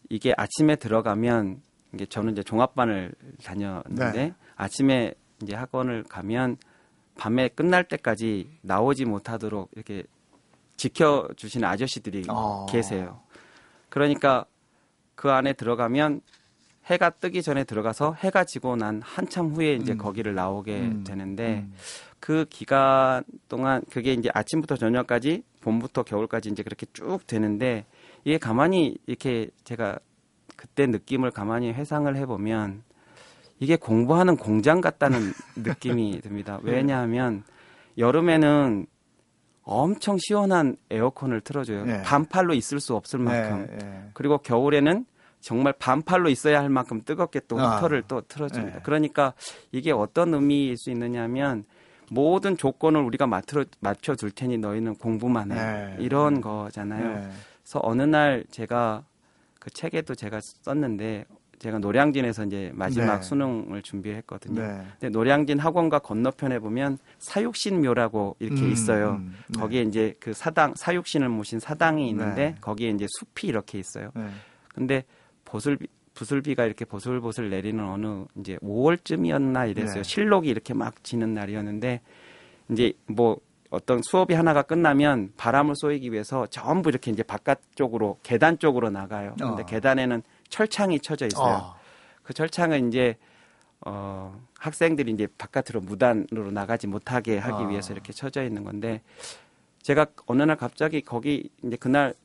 이게 0.10 0.34
아침에 0.36 0.76
들어가면 0.76 1.62
이게 1.94 2.06
저는 2.06 2.34
이제 2.34 2.44
종합반을 2.44 3.14
다녔는데 3.44 4.12
네. 4.12 4.34
아침에 4.56 5.14
이제 5.42 5.56
학원을 5.56 6.04
가면 6.04 6.58
밤에 7.18 7.48
끝날 7.50 7.84
때까지 7.84 8.60
나오지 8.62 9.06
못하도록 9.06 9.72
이렇게 9.76 10.04
지켜 10.76 11.28
주시는 11.36 11.68
아저씨들이 11.68 12.26
어. 12.30 12.66
계세요. 12.70 13.22
그러니까 13.90 14.46
그 15.16 15.32
안에 15.32 15.54
들어가면 15.54 16.22
해가 16.90 17.10
뜨기 17.12 17.42
전에 17.42 17.64
들어가서 17.64 18.14
해가 18.14 18.46
지고 18.46 18.76
난 18.76 19.02
한참 19.04 19.50
후에 19.50 19.74
이제 19.76 19.94
음. 19.94 19.98
거기를 19.98 20.36
나오게 20.36 20.80
음, 20.80 21.04
되는데 21.06 21.66
음. 21.68 21.74
그 22.20 22.46
기간 22.50 23.24
동안 23.50 23.84
그게 23.92 24.14
이제 24.14 24.30
아침부터 24.34 24.78
저녁까지 24.78 25.44
봄부터 25.62 26.04
겨울까지 26.04 26.50
이제 26.50 26.64
그렇게 26.64 26.86
쭉 26.94 27.20
되는데 27.28 27.86
이게 28.24 28.38
가만히 28.38 28.98
이렇게 29.06 29.50
제가 29.64 30.00
그때 30.56 30.88
느낌을 30.88 31.32
가만히 31.32 31.72
회상을 31.72 32.16
해보면 32.16 32.84
이게 33.60 33.76
공부하는 33.76 34.38
공장 34.38 34.82
같다는 34.82 35.20
느낌이 35.58 36.22
듭니다. 36.22 36.60
왜냐하면 36.64 37.44
여름에는 37.98 38.86
엄청 39.64 40.18
시원한 40.18 40.78
에어컨을 40.90 41.42
틀어줘요. 41.42 41.86
네. 41.86 42.02
반팔로 42.04 42.54
있을 42.54 42.80
수 42.80 42.96
없을 42.96 43.20
만큼. 43.20 43.68
네, 43.70 43.78
네. 43.78 44.10
그리고 44.14 44.38
겨울에는 44.38 45.06
정말 45.40 45.74
반팔로 45.74 46.30
있어야 46.30 46.60
할 46.60 46.70
만큼 46.70 47.02
뜨겁게 47.04 47.42
또 47.48 47.60
아. 47.60 47.78
히터를 47.78 48.04
또 48.08 48.22
틀어줍니다. 48.22 48.78
네. 48.78 48.82
그러니까 48.84 49.34
이게 49.72 49.92
어떤 49.92 50.34
의미일 50.34 50.78
수 50.78 50.90
있느냐면 50.92 51.66
모든 52.10 52.58
조건을 52.58 53.02
우리가 53.02 53.28
맞춰, 53.28 53.66
맞춰줄 53.80 54.32
테니 54.32 54.58
너희는 54.58 54.96
공부만 54.96 55.52
해. 55.52 55.56
네. 55.56 55.96
이런 56.00 56.42
거잖아요. 56.42 57.16
네. 57.16 57.30
그래서 57.62 57.80
어느 57.84 58.02
날 58.02 58.46
제가 58.50 59.04
그 59.60 59.70
책에도 59.70 60.16
제가 60.16 60.40
썼는데 60.64 61.26
제가 61.60 61.80
노량진에서 61.80 62.46
이제 62.46 62.72
마지막 62.76 63.16
네. 63.18 63.22
수능을 63.24 63.82
준비했거든요. 63.82 64.62
네. 64.62 64.82
근데 65.00 65.10
노량진 65.10 65.60
학원과 65.60 66.00
건너편에 66.00 66.60
보면 66.60 67.00
사육신묘라고 67.20 68.38
이렇게 68.40 68.62
음, 68.62 68.72
있어요. 68.72 69.16
음, 69.20 69.36
네. 69.48 69.60
거기에 69.60 69.82
이제 69.82 70.16
그 70.20 70.34
사당 70.34 70.74
사육신을 70.76 71.30
모신 71.30 71.60
사당이 71.60 72.08
있는데 72.10 72.52
네. 72.52 72.56
거기에 72.62 72.92
이제 72.92 73.08
숲이 73.10 73.48
이렇게 73.48 73.80
있어요. 73.80 74.12
네. 74.16 74.28
근데 74.74 75.04
보슬비 75.48 75.88
부슬비가 76.14 76.66
이렇게 76.66 76.84
보슬보슬 76.84 77.52
내리는 77.52 77.84
어느 77.84 78.26
이제 78.40 78.58
5월쯤이었나 78.58 79.70
이랬어요. 79.70 80.02
네. 80.02 80.04
실록이 80.04 80.50
이렇게 80.50 80.74
막 80.74 81.04
지는 81.04 81.36
날이었는데 81.36 82.02
이제 82.72 82.94
뭐 83.06 83.38
어떤 83.70 84.02
수업이 84.02 84.34
하나가 84.34 84.64
끝나면 84.64 85.34
바람을 85.38 85.76
쏘이기 85.76 86.12
위해서 86.12 86.48
전부 86.48 86.90
이렇게 86.90 87.12
이제 87.12 87.22
바깥쪽으로 87.22 88.20
계단 88.24 88.58
쪽으로 88.58 88.90
나가요. 88.90 89.36
근데 89.38 89.62
어. 89.62 89.66
계단에는 89.66 90.24
철창이 90.50 91.00
쳐져 91.02 91.28
있어요. 91.28 91.56
아, 91.56 91.76
그 92.24 92.34
철창은 92.34 92.88
이제 92.88 93.16
어 93.86 94.42
학생들이 94.60 95.12
이제 95.12 95.28
바깥으로 95.38 95.82
무단으로 95.82 96.50
나가지 96.52 96.88
못하게 96.88 97.38
하기 97.38 97.64
아. 97.64 97.68
위해서 97.68 97.94
이렇게 97.94 98.12
쳐져 98.12 98.44
있는 98.44 98.64
건데 98.64 99.02
제가 99.84 100.08
어느 100.26 100.42
날 100.42 100.56
갑자기 100.56 101.02
거기 101.02 101.52
이제 101.64 101.76
그날 101.76 102.16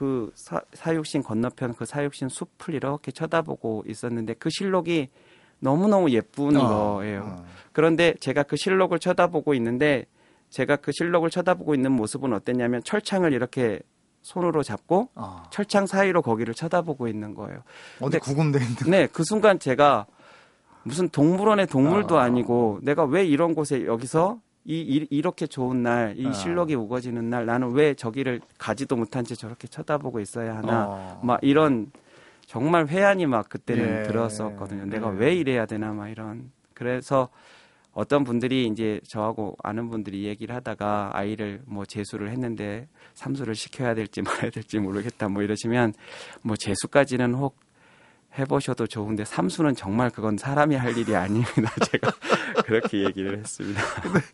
그 0.00 0.32
사, 0.34 0.62
사육신 0.72 1.22
건너편 1.22 1.74
그 1.74 1.84
사육신 1.84 2.30
숲을 2.30 2.72
이렇게 2.72 3.12
쳐다보고 3.12 3.84
있었는데 3.86 4.32
그 4.38 4.48
실록이 4.50 5.10
너무너무 5.58 6.08
예쁜 6.08 6.56
어, 6.56 6.94
거예요. 6.94 7.20
어. 7.26 7.44
그런데 7.72 8.14
제가 8.18 8.44
그 8.44 8.56
실록을 8.56 8.98
쳐다보고 8.98 9.52
있는데 9.52 10.06
제가 10.48 10.76
그 10.76 10.90
실록을 10.90 11.28
쳐다보고 11.28 11.74
있는 11.74 11.92
모습은 11.92 12.32
어땠냐면 12.32 12.82
철창을 12.82 13.34
이렇게 13.34 13.80
손으로 14.22 14.62
잡고 14.62 15.10
아. 15.16 15.44
철창 15.50 15.84
사이로 15.84 16.22
거기를 16.22 16.54
쳐다보고 16.54 17.06
있는 17.06 17.34
거예요. 17.34 17.62
어디 18.00 18.18
구금돼 18.20 18.58
있는 18.58 18.76
네, 18.86 19.06
그 19.06 19.22
순간 19.22 19.58
제가 19.58 20.06
무슨 20.82 21.10
동물원의 21.10 21.66
동물도 21.66 22.18
아. 22.18 22.22
아니고 22.22 22.78
내가 22.80 23.04
왜 23.04 23.26
이런 23.26 23.54
곳에 23.54 23.84
여기서 23.84 24.40
이, 24.64 25.06
이 25.08 25.22
렇게 25.22 25.46
좋은 25.46 25.82
날, 25.82 26.14
이 26.18 26.26
아. 26.26 26.32
실록이 26.32 26.74
우거지는 26.74 27.30
날 27.30 27.46
나는 27.46 27.72
왜 27.72 27.94
저기를 27.94 28.40
가지도 28.58 28.96
못한 28.96 29.24
채 29.24 29.34
저렇게 29.34 29.66
쳐다보고 29.68 30.20
있어야 30.20 30.56
하나 30.56 30.86
어. 30.86 31.20
막 31.24 31.40
이런 31.42 31.90
정말 32.46 32.86
회한이 32.88 33.26
막 33.26 33.48
그때는 33.48 34.00
예. 34.00 34.02
들었었거든요. 34.02 34.84
내가 34.86 35.12
예. 35.14 35.18
왜 35.18 35.34
이래야 35.34 35.66
되나 35.66 35.92
막 35.92 36.08
이런 36.08 36.50
그래서 36.74 37.28
어떤 37.92 38.24
분들이 38.24 38.66
이제 38.66 39.00
저하고 39.08 39.56
아는 39.62 39.88
분들이 39.88 40.24
얘기를 40.24 40.54
하다가 40.54 41.10
아이를 41.12 41.62
뭐 41.66 41.84
재수를 41.84 42.30
했는데 42.30 42.88
삼수를 43.14 43.54
시켜야 43.54 43.94
될지 43.94 44.22
말아야 44.22 44.50
될지 44.50 44.78
모르겠다 44.78 45.28
뭐 45.28 45.42
이러시면 45.42 45.94
뭐 46.42 46.56
재수까지는 46.56 47.34
혹 47.34 47.56
해보셔도 48.38 48.86
좋은데 48.86 49.24
삼수는 49.24 49.74
정말 49.74 50.10
그건 50.10 50.36
사람이 50.36 50.76
할 50.76 50.96
일이 50.96 51.16
아닙니다. 51.16 51.70
제가 51.90 52.12
그렇게 52.64 53.04
얘기를 53.04 53.38
했습니다. 53.38 53.80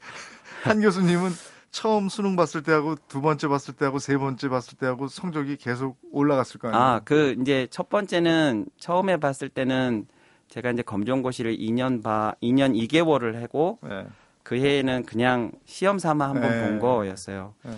한 0.62 0.80
교수님은 0.80 1.30
처음 1.70 2.09
수능 2.09 2.37
봤을 2.37 2.62
때하고 2.62 2.96
두 3.09 3.20
번째 3.20 3.48
봤을 3.48 3.74
때하고 3.74 3.98
세 3.98 4.16
번째 4.16 4.48
봤을 4.48 4.78
때하고 4.78 5.09
성적이 5.09 5.56
계속 5.56 5.98
올라갔을 6.11 6.59
거 6.59 6.68
아니에요. 6.68 6.82
아, 6.82 7.00
그 7.04 7.37
이제 7.40 7.66
첫 7.70 7.88
번째는 7.88 8.66
처음에 8.78 9.18
봤을 9.18 9.48
때는 9.48 10.06
제가 10.48 10.70
이제 10.70 10.82
검정고시를 10.82 11.56
2년 11.56 12.02
봐 12.02 12.35
2년 12.42 12.74
2개월을 12.88 13.40
하고 13.40 13.78
네. 13.82 14.06
그 14.42 14.56
해에는 14.56 15.04
그냥 15.04 15.52
시험 15.64 15.98
삼아 15.98 16.28
한번 16.28 16.50
네. 16.50 16.62
본 16.62 16.78
거였어요. 16.78 17.54
네. 17.62 17.72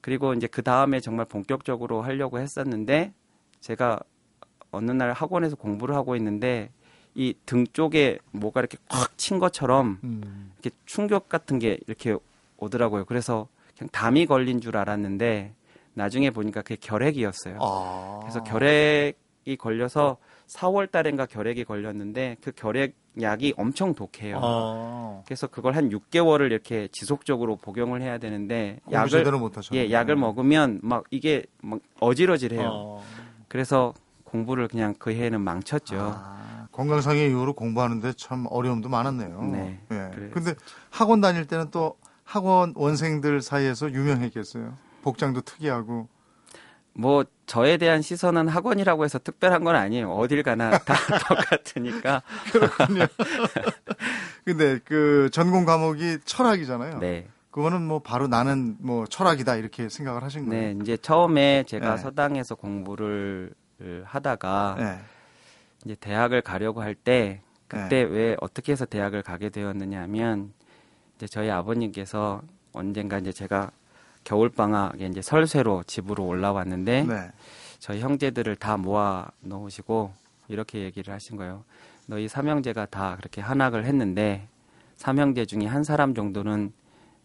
그리고 0.00 0.32
이제 0.32 0.46
그 0.46 0.62
다음에 0.62 1.00
정말 1.00 1.26
본격적으로 1.26 2.02
하려고 2.02 2.38
했었는데 2.38 3.12
제가 3.60 3.98
어느 4.70 4.90
날 4.90 5.12
학원에서 5.12 5.56
공부를 5.56 5.94
하고 5.94 6.16
있는데 6.16 6.70
이 7.14 7.34
등 7.46 7.66
쪽에 7.72 8.18
뭐가 8.30 8.60
이렇게 8.60 8.78
꽉친 8.88 9.38
것처럼 9.38 9.98
음. 10.04 10.52
이렇게 10.60 10.76
충격 10.86 11.28
같은 11.28 11.58
게 11.58 11.78
이렇게 11.86 12.16
오더라고요. 12.58 13.04
그래서 13.06 13.48
그냥 13.76 13.88
담이 13.90 14.26
걸린 14.26 14.60
줄 14.60 14.76
알았는데 14.76 15.54
나중에 15.94 16.30
보니까 16.30 16.62
그게 16.62 16.76
결핵이었어요. 16.80 17.58
아. 17.60 18.18
그래서 18.22 18.42
결핵이 18.44 19.56
걸려서 19.58 20.18
4월 20.48 20.90
달인가 20.90 21.26
결핵이 21.26 21.64
걸렸는데 21.64 22.36
그 22.40 22.52
결핵 22.52 22.94
약이 23.20 23.54
엄청 23.56 23.94
독해요. 23.94 24.38
아. 24.40 25.22
그래서 25.26 25.48
그걸 25.48 25.74
한 25.74 25.90
6개월을 25.90 26.50
이렇게 26.52 26.88
지속적으로 26.92 27.56
복용을 27.56 28.00
해야 28.00 28.18
되는데 28.18 28.78
약을 28.92 29.08
제대로 29.10 29.38
못 29.40 29.56
하셨네. 29.56 29.80
예, 29.80 29.90
약을 29.90 30.14
먹으면 30.14 30.78
막 30.82 31.04
이게 31.10 31.44
막 31.62 31.80
어지러지래요. 32.00 32.68
어. 32.70 33.02
그래서 33.48 33.92
공부를 34.28 34.68
그냥 34.68 34.94
그 34.98 35.10
해에는 35.10 35.40
망쳤죠. 35.40 35.96
아, 35.98 36.66
건강상의 36.72 37.28
이유로 37.30 37.54
공부하는데 37.54 38.12
참 38.14 38.46
어려움도 38.50 38.88
많았네요. 38.88 39.42
네, 39.52 39.80
예. 39.90 40.10
그래서- 40.14 40.32
근데 40.34 40.54
학원 40.90 41.20
다닐 41.20 41.46
때는 41.46 41.70
또 41.70 41.96
학원 42.24 42.72
원생들 42.76 43.40
사이에서 43.42 43.90
유명했겠어요. 43.90 44.76
복장도 45.02 45.40
특이하고. 45.42 46.08
뭐 46.92 47.24
저에 47.46 47.76
대한 47.76 48.02
시선은 48.02 48.48
학원이라고 48.48 49.04
해서 49.04 49.18
특별한 49.20 49.62
건 49.64 49.76
아니에요. 49.76 50.10
어딜 50.12 50.42
가나 50.42 50.70
다 50.78 50.94
똑같으니까. 51.28 52.22
근데 54.44 54.78
그 54.84 55.28
전공 55.32 55.64
과목이 55.64 56.18
철학이잖아요. 56.24 56.98
네. 56.98 57.28
그거는 57.50 57.82
뭐 57.82 58.00
바로 58.00 58.26
나는 58.28 58.76
뭐 58.78 59.06
철학이다 59.06 59.56
이렇게 59.56 59.88
생각을 59.88 60.22
하신 60.22 60.48
거예요. 60.48 60.62
네, 60.74 60.76
이제 60.82 60.96
처음에 60.96 61.64
제가 61.66 61.96
네. 61.96 62.02
서당에서 62.02 62.54
공부를 62.54 63.52
하다가 64.04 64.74
네. 64.78 64.98
이제 65.84 65.94
대학을 66.00 66.42
가려고 66.42 66.82
할 66.82 66.94
때 66.94 67.40
그때 67.68 68.02
왜 68.02 68.36
어떻게 68.40 68.72
해서 68.72 68.84
대학을 68.86 69.22
가게 69.22 69.50
되었느냐 69.50 70.00
하면 70.02 70.52
이제 71.16 71.26
저희 71.26 71.50
아버님께서 71.50 72.42
언젠가 72.72 73.18
이제 73.18 73.30
제가 73.32 73.70
겨울 74.24 74.48
방학에 74.48 75.06
이제 75.06 75.22
설쇠로 75.22 75.84
집으로 75.84 76.26
올라왔는데 76.26 77.04
네. 77.04 77.30
저희 77.78 78.00
형제들을 78.00 78.56
다 78.56 78.76
모아 78.76 79.28
놓으시고 79.40 80.12
이렇게 80.48 80.80
얘기를 80.80 81.12
하신 81.14 81.36
거예요. 81.36 81.64
너희 82.06 82.26
삼형제가 82.26 82.86
다 82.86 83.16
그렇게 83.16 83.40
한학을 83.40 83.84
했는데 83.84 84.48
삼형제 84.96 85.44
중에 85.46 85.66
한 85.66 85.84
사람 85.84 86.14
정도는 86.14 86.72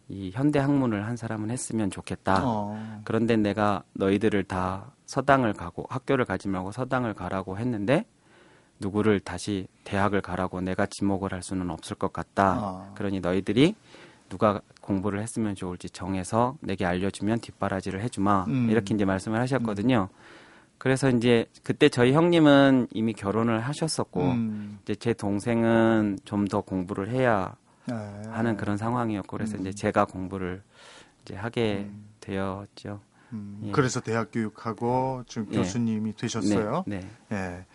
이 0.10 0.32
현대 0.34 0.60
학문을 0.60 1.06
한 1.06 1.16
사람은 1.16 1.50
했으면 1.50 1.90
좋겠다. 1.90 2.42
어. 2.44 3.02
그런데 3.06 3.38
내가 3.38 3.84
너희들을 3.94 4.44
다 4.44 4.92
서당을 5.06 5.54
가고 5.54 5.86
학교를 5.90 6.26
가지 6.26 6.48
말고 6.48 6.72
서당을 6.72 7.14
가라고 7.14 7.58
했는데 7.58 8.06
누구를 8.80 9.20
다시 9.20 9.68
대학을 9.84 10.22
가라고 10.22 10.62
내가 10.62 10.86
지목을 10.86 11.34
할 11.34 11.44
수는 11.44 11.70
없을 11.70 11.96
것 11.96 12.12
같다. 12.12 12.58
아. 12.60 12.92
그러니 12.96 13.20
너희들이 13.20 13.76
누가 14.30 14.62
공부를 14.82 15.22
했으면 15.22 15.56
좋을지 15.56 15.90
정해서 15.90 16.58
내게 16.60 16.86
알려주면 16.86 17.40
뒷바라지를 17.40 18.02
해주마. 18.02 18.46
음. 18.48 18.70
이렇게 18.70 18.96
이제 18.96 19.06
말씀을 19.06 19.40
하셨거든요. 19.40 20.10
그래서 20.80 21.10
이제 21.10 21.46
그때 21.64 21.88
저희 21.88 22.12
형님은 22.12 22.88
이미 22.92 23.14
결혼을 23.14 23.62
하셨었고 23.62 24.22
음. 24.22 24.80
이제 24.84 24.96
제 24.96 25.14
동생은 25.14 26.20
좀 26.26 26.48
더 26.48 26.62
공부를 26.62 27.10
해야 27.10 27.56
네. 27.86 27.96
하는 28.30 28.58
그런 28.58 28.76
상황이었고 28.78 29.38
그래서 29.38 29.56
음. 29.58 29.62
이제 29.62 29.72
제가 29.72 30.06
공부를 30.06 30.62
이제 31.22 31.36
하게 31.36 31.86
음. 31.90 32.06
되었죠. 32.20 33.00
음, 33.34 33.62
예. 33.66 33.72
그래서 33.72 34.00
대학 34.00 34.32
교육하고 34.32 35.24
지금 35.28 35.48
예. 35.52 35.58
교수님이 35.58 36.16
되셨어요. 36.16 36.84
네. 36.88 37.08
네. 37.30 37.38
예. 37.38 37.66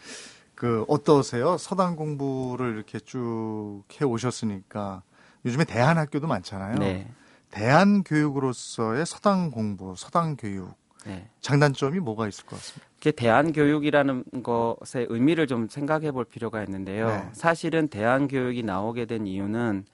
그 0.55 0.85
어떠세요? 0.89 1.57
서당 1.57 1.95
공부를 1.97 2.75
이렇게 2.75 2.99
쭉 2.99 3.85
해 4.01 4.05
오셨으니까 4.05 5.03
요즘에 5.45 5.65
대한 5.65 5.99
학교도 5.99 6.27
많잖아요. 6.27 6.77
네. 6.79 7.11
대한 7.51 8.03
교육으로서의 8.03 9.07
서당 9.07 9.51
공부, 9.51 9.95
서당 9.97 10.37
교육 10.37 10.75
네. 11.07 11.29
장단점이 11.41 12.01
뭐가 12.01 12.29
있을 12.29 12.45
것 12.45 12.57
같습니다. 12.57 12.87
그게 12.97 13.13
대안 13.13 13.53
교육이라는 13.53 14.25
것의 14.43 15.07
의미를 15.09 15.47
좀 15.47 15.69
생각해 15.69 16.11
볼 16.11 16.25
필요가 16.25 16.63
있는데요. 16.65 17.09
네. 17.09 17.29
사실은 17.33 17.89
대안 17.89 18.29
교육이 18.29 18.63
나오게 18.65 19.07
된 19.07 19.27
이유는 19.27 19.87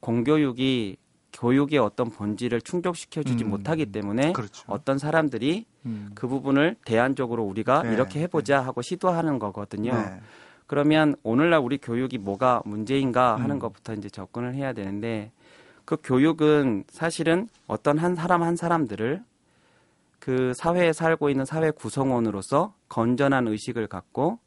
공교육이 0.00 0.96
교육의 1.32 1.78
어떤 1.78 2.10
본질을 2.10 2.60
충족시켜 2.60 3.22
주지 3.22 3.44
음. 3.44 3.50
못하기 3.50 3.86
때문에 3.86 4.32
그렇죠. 4.32 4.64
어떤 4.66 4.98
사람들이 4.98 5.64
음. 5.86 6.10
그 6.14 6.28
부분을 6.28 6.76
대안적으로 6.84 7.42
우리가 7.44 7.82
네. 7.82 7.94
이렇게 7.94 8.20
해보자 8.20 8.60
하고 8.60 8.82
시도하는 8.82 9.38
거거든요. 9.38 9.92
네. 9.92 10.20
그러면 10.66 11.16
오늘날 11.22 11.60
우리 11.60 11.78
교육이 11.78 12.18
뭐가 12.18 12.62
문제인가 12.64 13.36
하는 13.36 13.56
음. 13.56 13.58
것부터 13.58 13.94
이제 13.94 14.08
접근을 14.08 14.54
해야 14.54 14.72
되는데 14.72 15.32
그 15.84 15.96
교육은 16.02 16.84
사실은 16.88 17.48
어떤 17.66 17.98
한 17.98 18.14
사람 18.14 18.42
한 18.42 18.56
사람들을 18.56 19.22
그 20.18 20.52
사회에 20.54 20.92
살고 20.92 21.30
있는 21.30 21.44
사회 21.44 21.70
구성원으로서 21.70 22.74
건전한 22.88 23.48
의식을 23.48 23.88
갖고 23.88 24.38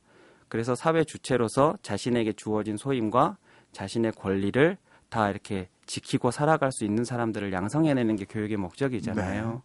그래서 0.48 0.74
사회 0.74 1.04
주체로서 1.04 1.78
자신에게 1.82 2.34
주어진 2.34 2.78
소임과 2.78 3.38
자신의 3.74 4.13
권리를 4.13 4.78
다 5.15 5.30
이렇게 5.30 5.69
지키고 5.86 6.30
살아갈 6.30 6.73
수 6.73 6.84
있는 6.84 7.06
사람들을 7.06 7.54
양성해내는 7.54 8.17
게 8.17 8.25
교육의 8.25 8.58
목적이잖아요. 8.58 9.49
네. 9.49 9.58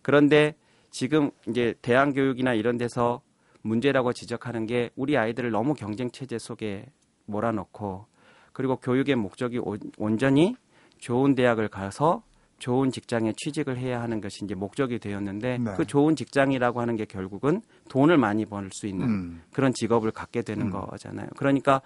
그런데 0.00 0.54
지금 0.90 1.30
이제 1.46 1.74
대학 1.82 2.12
교육이나 2.14 2.54
이런 2.54 2.78
데서 2.78 3.20
문제라고 3.60 4.14
지적하는 4.14 4.64
게 4.66 4.88
우리 4.96 5.18
아이들을 5.18 5.50
너무 5.50 5.74
경쟁 5.74 6.10
체제 6.10 6.38
속에 6.38 6.86
몰아넣고 7.26 8.06
그리고 8.54 8.76
교육의 8.76 9.16
목적이 9.16 9.58
온- 9.58 9.78
온전히 9.98 10.56
좋은 10.98 11.34
대학을 11.34 11.68
가서 11.68 12.22
좋은 12.58 12.90
직장에 12.90 13.34
취직을 13.36 13.76
해야 13.76 14.00
하는 14.00 14.22
것이 14.22 14.46
이제 14.46 14.54
목적이 14.54 14.98
되었는데 14.98 15.58
네. 15.58 15.74
그 15.76 15.84
좋은 15.84 16.16
직장이라고 16.16 16.80
하는 16.80 16.96
게 16.96 17.04
결국은 17.04 17.60
돈을 17.90 18.16
많이 18.16 18.46
벌 18.46 18.70
수 18.72 18.86
있는 18.86 19.06
음. 19.06 19.42
그런 19.52 19.74
직업을 19.74 20.10
갖게 20.10 20.40
되는 20.40 20.68
음. 20.68 20.70
거잖아요. 20.70 21.28
그러니까 21.36 21.82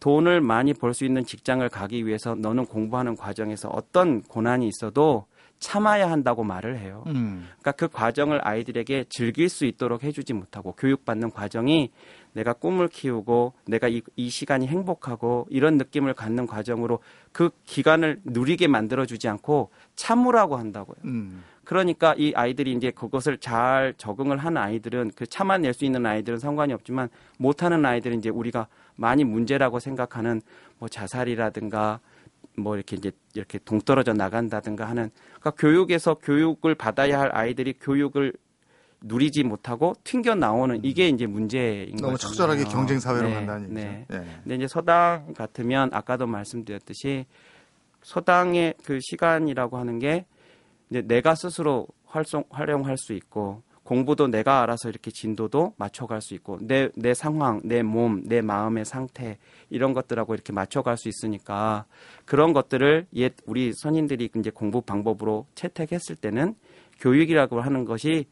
돈을 0.00 0.40
많이 0.40 0.74
벌 0.74 0.94
수 0.94 1.04
있는 1.04 1.24
직장을 1.24 1.66
가기 1.68 2.06
위해서 2.06 2.34
너는 2.34 2.66
공부하는 2.66 3.16
과정에서 3.16 3.68
어떤 3.68 4.22
고난이 4.22 4.66
있어도 4.66 5.26
참아야 5.60 6.10
한다고 6.10 6.42
말을 6.42 6.78
해요. 6.78 7.04
음. 7.08 7.46
그러니까 7.60 7.72
그 7.72 7.86
과정을 7.88 8.40
아이들에게 8.42 9.04
즐길 9.10 9.50
수 9.50 9.66
있도록 9.66 10.02
해주지 10.02 10.32
못하고 10.32 10.72
교육받는 10.72 11.30
과정이 11.30 11.90
내가 12.32 12.54
꿈을 12.54 12.88
키우고 12.88 13.52
내가 13.66 13.88
이, 13.88 14.00
이 14.16 14.30
시간이 14.30 14.66
행복하고 14.66 15.46
이런 15.50 15.76
느낌을 15.76 16.14
갖는 16.14 16.46
과정으로 16.46 17.00
그 17.32 17.50
기간을 17.66 18.20
누리게 18.24 18.68
만들어주지 18.68 19.28
않고 19.28 19.70
참으라고 19.96 20.56
한다고요. 20.56 20.96
음. 21.04 21.44
그러니까 21.64 22.14
이 22.16 22.32
아이들이 22.34 22.72
이제 22.72 22.90
그것을 22.90 23.36
잘 23.38 23.94
적응을 23.98 24.38
하는 24.38 24.60
아이들은 24.60 25.12
그 25.14 25.26
참아낼 25.26 25.74
수 25.74 25.84
있는 25.84 26.06
아이들은 26.06 26.38
상관이 26.38 26.72
없지만 26.72 27.10
못하는 27.38 27.84
아이들은 27.84 28.18
이제 28.18 28.30
우리가 28.30 28.66
많이 29.00 29.24
문제라고 29.24 29.80
생각하는 29.80 30.42
뭐 30.78 30.88
자살이라든가 30.88 32.00
뭐 32.56 32.76
이렇게 32.76 32.96
이제 32.96 33.10
이렇게 33.34 33.58
동떨어져 33.58 34.12
나간다든가 34.12 34.84
하는 34.84 35.10
그러니까 35.40 35.50
교육에서 35.52 36.14
교육을 36.14 36.74
받아야 36.74 37.18
할 37.18 37.34
아이들이 37.34 37.72
교육을 37.80 38.34
누리지 39.00 39.44
못하고 39.44 39.94
튕겨 40.04 40.34
나오는 40.34 40.78
이게 40.82 41.08
이제 41.08 41.26
문제인 41.26 41.92
거죠. 41.92 42.04
너무 42.04 42.18
적절하게 42.18 42.64
경쟁 42.64 43.00
사회로 43.00 43.30
간다는 43.30 43.70
얘기죠. 43.70 43.80
네. 43.80 44.06
예. 44.12 44.16
근데 44.42 44.54
이제 44.56 44.68
서당 44.68 45.32
같으면 45.32 45.88
아까도 45.94 46.26
말씀드렸듯이 46.26 47.24
서당의 48.02 48.74
그 48.84 48.98
시간이라고 49.00 49.78
하는 49.78 49.98
게 49.98 50.26
이제 50.90 51.00
내가 51.00 51.34
스스로 51.34 51.88
활성 52.04 52.44
활용할 52.50 52.98
수 52.98 53.14
있고 53.14 53.62
공부도 53.90 54.28
내가 54.28 54.62
알아서 54.62 54.88
이렇게 54.88 55.10
진도도 55.10 55.74
맞춰갈 55.76 56.20
수 56.22 56.34
있고 56.34 56.58
내 56.60 56.90
내 56.94 57.12
상황, 57.12 57.60
내 57.64 57.82
몸, 57.82 58.22
내 58.24 58.40
마음의 58.40 58.84
상태 58.84 59.36
이런 59.68 59.94
것들하고 59.94 60.32
이렇게 60.32 60.52
맞춰갈 60.52 60.96
수 60.96 61.08
있으니까 61.08 61.86
그런 62.24 62.52
것들을 62.52 63.08
옛 63.14 63.34
우리 63.46 63.72
선인들이 63.74 64.30
이제 64.36 64.50
공부 64.50 64.80
방법으로 64.80 65.46
채택했을 65.56 66.14
때는 66.14 66.54
교육이라고 67.00 67.60
하는 67.60 67.84
것이 67.84 68.26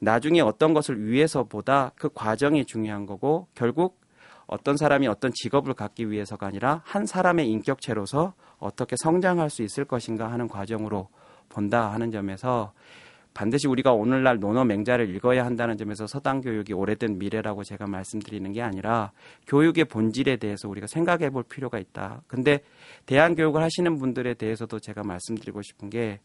나중에 0.00 0.40
어떤 0.40 0.74
것을 0.74 1.06
위해서보다 1.06 1.92
그 1.94 2.08
과정이 2.12 2.64
중요한 2.64 3.06
거고 3.06 3.46
결국 3.54 4.00
어떤 4.48 4.76
사람이 4.76 5.06
어떤 5.06 5.30
직업을 5.32 5.74
갖기 5.74 6.10
위해서가 6.10 6.48
아니라 6.48 6.82
한 6.84 7.06
사람의 7.06 7.48
인격체로서 7.48 8.34
어떻게 8.58 8.96
성장할 8.98 9.50
수 9.50 9.62
있을 9.62 9.84
것인가 9.84 10.32
하는 10.32 10.48
과정으로 10.48 11.08
본다 11.48 11.92
하는 11.92 12.10
점에서 12.10 12.72
반드시 13.36 13.68
우리가 13.68 13.92
오늘날 13.92 14.38
논어 14.38 14.64
맹자를 14.64 15.14
읽어야 15.14 15.44
한다는 15.44 15.76
점에서 15.76 16.06
서당 16.06 16.40
교육이 16.40 16.72
오래된 16.72 17.18
미래라고 17.18 17.64
제가 17.64 17.86
말씀드리는 17.86 18.50
게 18.52 18.62
아니라 18.62 19.12
교육의 19.46 19.84
본질에 19.84 20.36
대해서 20.36 20.70
우리가 20.70 20.86
생각해 20.86 21.28
볼 21.28 21.42
필요가 21.42 21.78
있다. 21.78 22.22
근데 22.28 22.60
대안 23.04 23.34
교육을 23.34 23.62
하시는 23.62 23.98
분들에 23.98 24.32
대해서도 24.32 24.80
제가 24.80 25.02
말씀드리고 25.02 25.60
싶은 25.60 25.90
게 25.90 26.20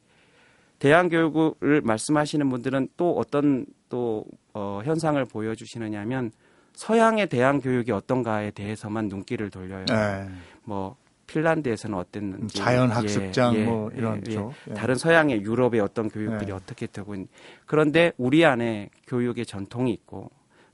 대안 0.80 1.10
교육을 1.10 1.82
말씀하시는 1.84 2.50
분들은 2.50 2.88
또 2.95 3.12
어떤 3.17 3.65
또 3.89 4.24
어, 4.54 4.80
현상을 4.86 5.24
보여주시느냐면 5.26 6.32
서양의 6.71 7.28
대안 7.28 7.60
교육이 7.60 7.91
어떤가에 7.91 8.52
대해서만 8.52 9.10
눈길을 9.10 9.50
돌려요. 9.50 9.84
예. 9.91 10.30
뭐 10.63 10.95
핀란드에서는 11.31 11.97
어땠는지, 11.97 12.57
자연학습장 12.57 13.55
예, 13.55 13.63
뭐 13.65 13.89
예, 13.93 13.97
이런 13.97 14.21
예. 14.27 14.31
쪽. 14.31 14.53
예. 14.69 14.73
다른 14.73 14.95
서양의 14.95 15.41
유럽의 15.41 15.79
어떤 15.79 16.09
교육들이 16.09 16.47
네. 16.47 16.51
어떻게 16.51 16.87
되고 16.87 17.13
있는 17.15 17.27
그런데 17.65 18.11
우리 18.17 18.43
안에 18.45 18.89
교육의 19.07 19.45
전통이 19.45 19.91
있고 19.93 20.31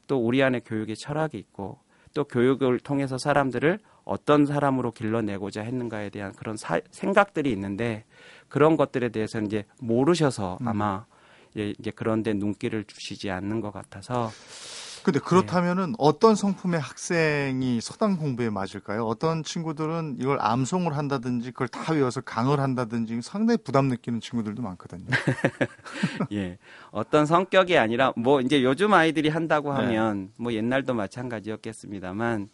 또 0.07 0.17
우리 0.17 0.41
안에 0.41 0.61
교육의 0.61 0.95
철학이 0.95 1.37
있고 1.37 1.79
또 2.13 2.23
교육을 2.23 2.79
통해서 2.79 3.17
사람들을 3.17 3.79
어떤 4.03 4.45
사람으로 4.45 4.91
길러내고자 4.91 5.61
했는가에 5.61 6.09
대한 6.09 6.31
그런 6.33 6.55
사- 6.57 6.79
생각들이 6.91 7.51
있는데 7.51 8.05
그런 8.47 8.77
것들에 8.77 9.09
대해서 9.09 9.39
이제 9.41 9.65
모르셔서 9.81 10.57
음. 10.61 10.67
아마 10.67 11.05
예, 11.57 11.73
이제 11.77 11.91
그런데 11.93 12.33
눈길을 12.33 12.85
주시지 12.85 13.29
않는 13.29 13.61
것 13.61 13.71
같아서 13.71 14.31
근데 15.07 15.19
네. 15.19 15.25
그렇다면은 15.25 15.93
어떤 15.99 16.35
성품의 16.35 16.81
학생이 16.81 17.79
서당 17.79 18.17
공부에 18.17 18.49
맞을까요? 18.49 19.05
어떤 19.05 19.41
친구들은 19.41 20.17
이걸 20.19 20.37
암송을 20.41 20.97
한다든지 20.97 21.51
그걸 21.51 21.69
다 21.69 21.93
외워서 21.93 22.19
강을 22.19 22.59
한다든지 22.59 23.21
상당히 23.21 23.57
부담 23.63 23.87
느끼는 23.87 24.19
친구들도 24.19 24.61
많거든요. 24.61 25.05
예. 26.33 26.57
어떤 26.91 27.25
성격이 27.25 27.77
아니라 27.77 28.11
뭐 28.17 28.41
이제 28.41 28.61
요즘 28.61 28.93
아이들이 28.93 29.29
한다고 29.29 29.73
네. 29.73 29.79
하면 29.79 30.33
뭐 30.35 30.51
옛날도 30.51 30.93
마찬가지였겠습니다만 30.93 32.49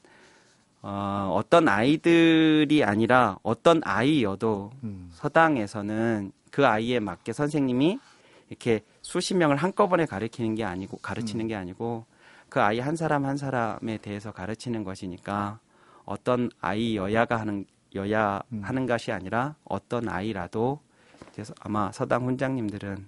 어, 0.83 1.33
어떤 1.35 1.67
아이들이 1.67 2.83
아니라 2.83 3.39
어떤 3.41 3.81
아이여도 3.83 4.73
음. 4.83 5.09
서당에서는 5.13 6.31
그 6.51 6.67
아이에 6.67 6.99
맞게 6.99 7.33
선생님이 7.33 7.97
이렇게 8.49 8.81
수십 9.01 9.33
명을 9.33 9.55
한꺼번에 9.55 10.05
가르치는 10.05 10.53
게 10.53 10.63
아니고 10.63 10.97
음. 10.97 10.99
가르치는 11.01 11.47
게 11.47 11.55
아니고 11.55 12.05
그 12.53 12.61
아이 12.61 12.79
한 12.79 12.95
사람 12.95 13.25
한 13.25 13.35
사람에 13.35 13.97
대해서 13.97 14.31
가르치는 14.31 14.83
것이니까 14.83 15.57
어떤 16.05 16.51
아이 16.61 16.95
여야가 16.95 17.37
하는 17.37 17.65
여야 17.95 18.43
음. 18.51 18.61
하는 18.63 18.85
것이 18.85 19.11
아니라 19.11 19.55
어떤 19.63 20.07
아이라도 20.07 20.79
그래서 21.31 21.55
아마 21.61 21.91
서당 21.91 22.27
훈장님들은 22.27 23.07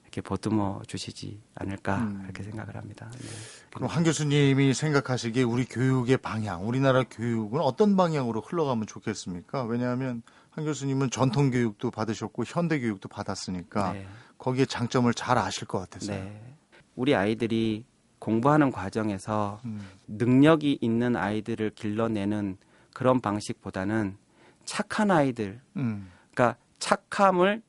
이렇게 0.00 0.22
보듬어 0.22 0.80
주시지 0.86 1.42
않을까 1.56 1.98
음. 2.04 2.22
이렇게 2.24 2.42
생각을 2.42 2.74
합니다. 2.74 3.10
네. 3.12 3.28
그럼 3.74 3.90
한 3.90 4.02
교수님이 4.02 4.72
생각하시기에 4.72 5.42
우리 5.42 5.66
교육의 5.66 6.16
방향, 6.16 6.66
우리나라 6.66 7.02
교육은 7.04 7.60
어떤 7.60 7.98
방향으로 7.98 8.40
흘러가면 8.40 8.86
좋겠습니까? 8.86 9.64
왜냐하면 9.64 10.22
한 10.48 10.64
교수님은 10.64 11.10
전통 11.10 11.50
교육도 11.50 11.90
받으셨고 11.90 12.44
현대 12.46 12.80
교육도 12.80 13.10
받았으니까 13.10 13.92
네. 13.92 14.06
거기에 14.38 14.64
장점을 14.64 15.12
잘 15.12 15.36
아실 15.36 15.66
것 15.66 15.80
같아서요. 15.80 16.16
네. 16.16 16.56
우리 16.94 17.14
아이들이 17.14 17.84
공부하는 18.18 18.70
과정에서 18.70 19.60
음, 19.64 19.80
능력이 20.06 20.78
있는 20.80 21.16
아이들을 21.16 21.70
길러내는 21.70 22.56
그런 22.92 23.20
방식보다는 23.20 24.16
착한 24.64 25.10
아이들, 25.10 25.60
음, 25.76 26.10
그러니까 26.32 26.58
착함을 26.78 27.62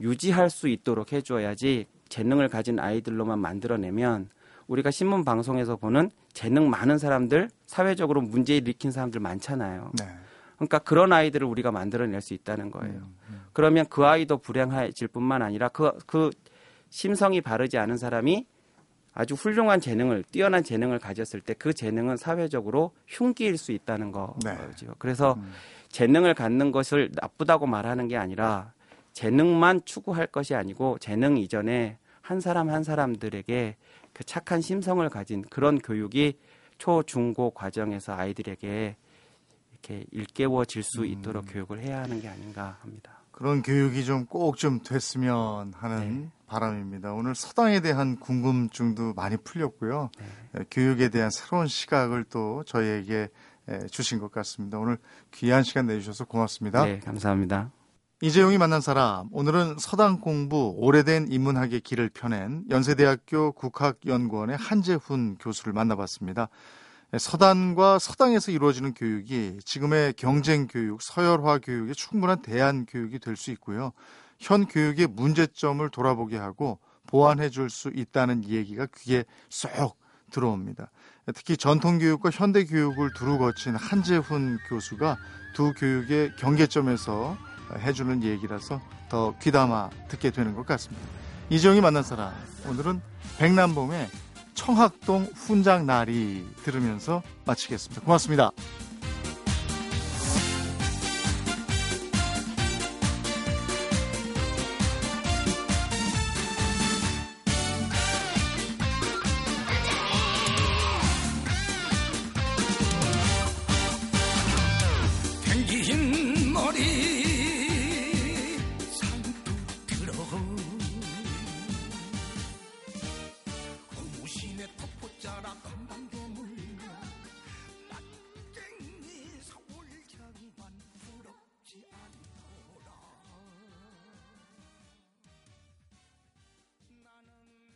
유지할 0.00 0.50
수 0.50 0.68
있도록 0.68 1.12
해줘야지 1.12 1.86
재능을 2.08 2.48
가진 2.48 2.78
아이들로만 2.78 3.38
만들어내면 3.38 4.28
우리가 4.66 4.90
신문 4.90 5.24
방송에서 5.24 5.76
보는 5.76 6.10
재능 6.32 6.68
많은 6.68 6.98
사람들, 6.98 7.48
사회적으로 7.66 8.20
문제 8.20 8.56
일으킨 8.56 8.90
사람들 8.90 9.20
많잖아요. 9.20 9.92
네. 9.98 10.04
그러니까 10.56 10.78
그런 10.80 11.12
아이들을 11.12 11.46
우리가 11.46 11.70
만들어낼 11.70 12.20
수 12.20 12.34
있다는 12.34 12.70
거예요. 12.70 12.94
음, 12.94 13.16
음. 13.30 13.42
그러면 13.52 13.86
그 13.88 14.04
아이도 14.04 14.38
불행해질 14.38 15.08
뿐만 15.08 15.42
아니라 15.42 15.68
그, 15.68 15.92
그 16.06 16.30
심성이 16.90 17.40
바르지 17.40 17.78
않은 17.78 17.96
사람이 17.96 18.46
아주 19.18 19.34
훌륭한 19.34 19.80
재능을, 19.80 20.22
뛰어난 20.30 20.62
재능을 20.62 20.98
가졌을 20.98 21.40
때 21.40 21.54
그 21.58 21.72
재능은 21.72 22.18
사회적으로 22.18 22.92
흉기일 23.08 23.56
수 23.56 23.72
있다는 23.72 24.12
네. 24.44 24.56
거죠. 24.56 24.94
그래서 24.98 25.34
음. 25.38 25.52
재능을 25.88 26.34
갖는 26.34 26.70
것을 26.70 27.10
나쁘다고 27.14 27.66
말하는 27.66 28.08
게 28.08 28.16
아니라 28.16 28.72
재능만 29.14 29.80
추구할 29.86 30.26
것이 30.26 30.54
아니고 30.54 30.98
재능 30.98 31.38
이전에 31.38 31.96
한 32.20 32.40
사람 32.40 32.68
한 32.68 32.84
사람들에게 32.84 33.76
그 34.12 34.24
착한 34.24 34.60
심성을 34.60 35.08
가진 35.08 35.42
그런 35.42 35.78
교육이 35.78 36.38
초, 36.76 37.02
중, 37.02 37.32
고 37.32 37.50
과정에서 37.50 38.14
아이들에게 38.14 38.96
이렇게 39.72 40.04
일깨워질 40.10 40.82
수 40.82 41.00
음. 41.00 41.06
있도록 41.06 41.46
교육을 41.48 41.80
해야 41.80 42.02
하는 42.02 42.20
게 42.20 42.28
아닌가 42.28 42.76
합니다. 42.82 43.15
그런 43.36 43.60
교육이 43.60 44.06
좀꼭좀 44.06 44.80
됐으면 44.80 45.74
하는 45.76 46.22
네. 46.22 46.30
바람입니다. 46.46 47.12
오늘 47.12 47.34
서당에 47.34 47.80
대한 47.80 48.16
궁금증도 48.16 49.12
많이 49.12 49.36
풀렸고요. 49.36 50.08
에, 50.54 50.64
교육에 50.70 51.10
대한 51.10 51.28
새로운 51.30 51.66
시각을 51.66 52.24
또 52.30 52.64
저희에게 52.64 53.28
에, 53.68 53.86
주신 53.88 54.20
것 54.20 54.32
같습니다. 54.32 54.78
오늘 54.78 54.96
귀한 55.32 55.64
시간 55.64 55.86
내주셔서 55.86 56.24
고맙습니다. 56.24 56.86
네, 56.86 56.98
감사합니다. 57.00 57.72
이재용이 58.22 58.56
만난 58.56 58.80
사람 58.80 59.28
오늘은 59.32 59.76
서당 59.80 60.20
공부 60.22 60.72
오래된 60.78 61.30
인문학의 61.30 61.82
길을 61.82 62.08
펴낸 62.14 62.64
연세대학교 62.70 63.52
국학연구원의 63.52 64.56
한재훈 64.56 65.36
교수를 65.38 65.74
만나봤습니다. 65.74 66.48
서단과 67.16 67.98
서당에서 67.98 68.50
이루어지는 68.50 68.92
교육이 68.94 69.58
지금의 69.64 70.14
경쟁 70.14 70.66
교육, 70.66 71.00
서열화 71.02 71.58
교육에 71.58 71.94
충분한 71.94 72.42
대안 72.42 72.84
교육이 72.84 73.18
될 73.20 73.36
수 73.36 73.50
있고요. 73.52 73.92
현 74.38 74.66
교육의 74.66 75.06
문제점을 75.06 75.88
돌아보게 75.90 76.36
하고 76.36 76.78
보완해 77.06 77.48
줄 77.48 77.70
수 77.70 77.90
있다는 77.94 78.44
얘기가 78.48 78.86
귀에 78.96 79.24
쏙 79.48 79.98
들어옵니다. 80.30 80.90
특히 81.34 81.56
전통 81.56 81.98
교육과 81.98 82.30
현대 82.30 82.64
교육을 82.64 83.12
두루 83.14 83.38
거친 83.38 83.76
한재훈 83.76 84.58
교수가 84.68 85.16
두 85.54 85.72
교육의 85.74 86.36
경계점에서 86.36 87.36
해주는 87.78 88.22
얘기라서 88.22 88.80
더 89.08 89.34
귀담아 89.38 89.90
듣게 90.08 90.30
되는 90.30 90.54
것 90.54 90.66
같습니다. 90.66 91.06
이정이 91.50 91.80
만난 91.80 92.02
사람 92.02 92.32
오늘은 92.68 93.00
백남봉의 93.38 94.08
청학동 94.56 95.28
훈장 95.34 95.86
나리 95.86 96.44
들으면서 96.64 97.22
마치겠습니다. 97.44 98.02
고맙습니다. 98.02 98.50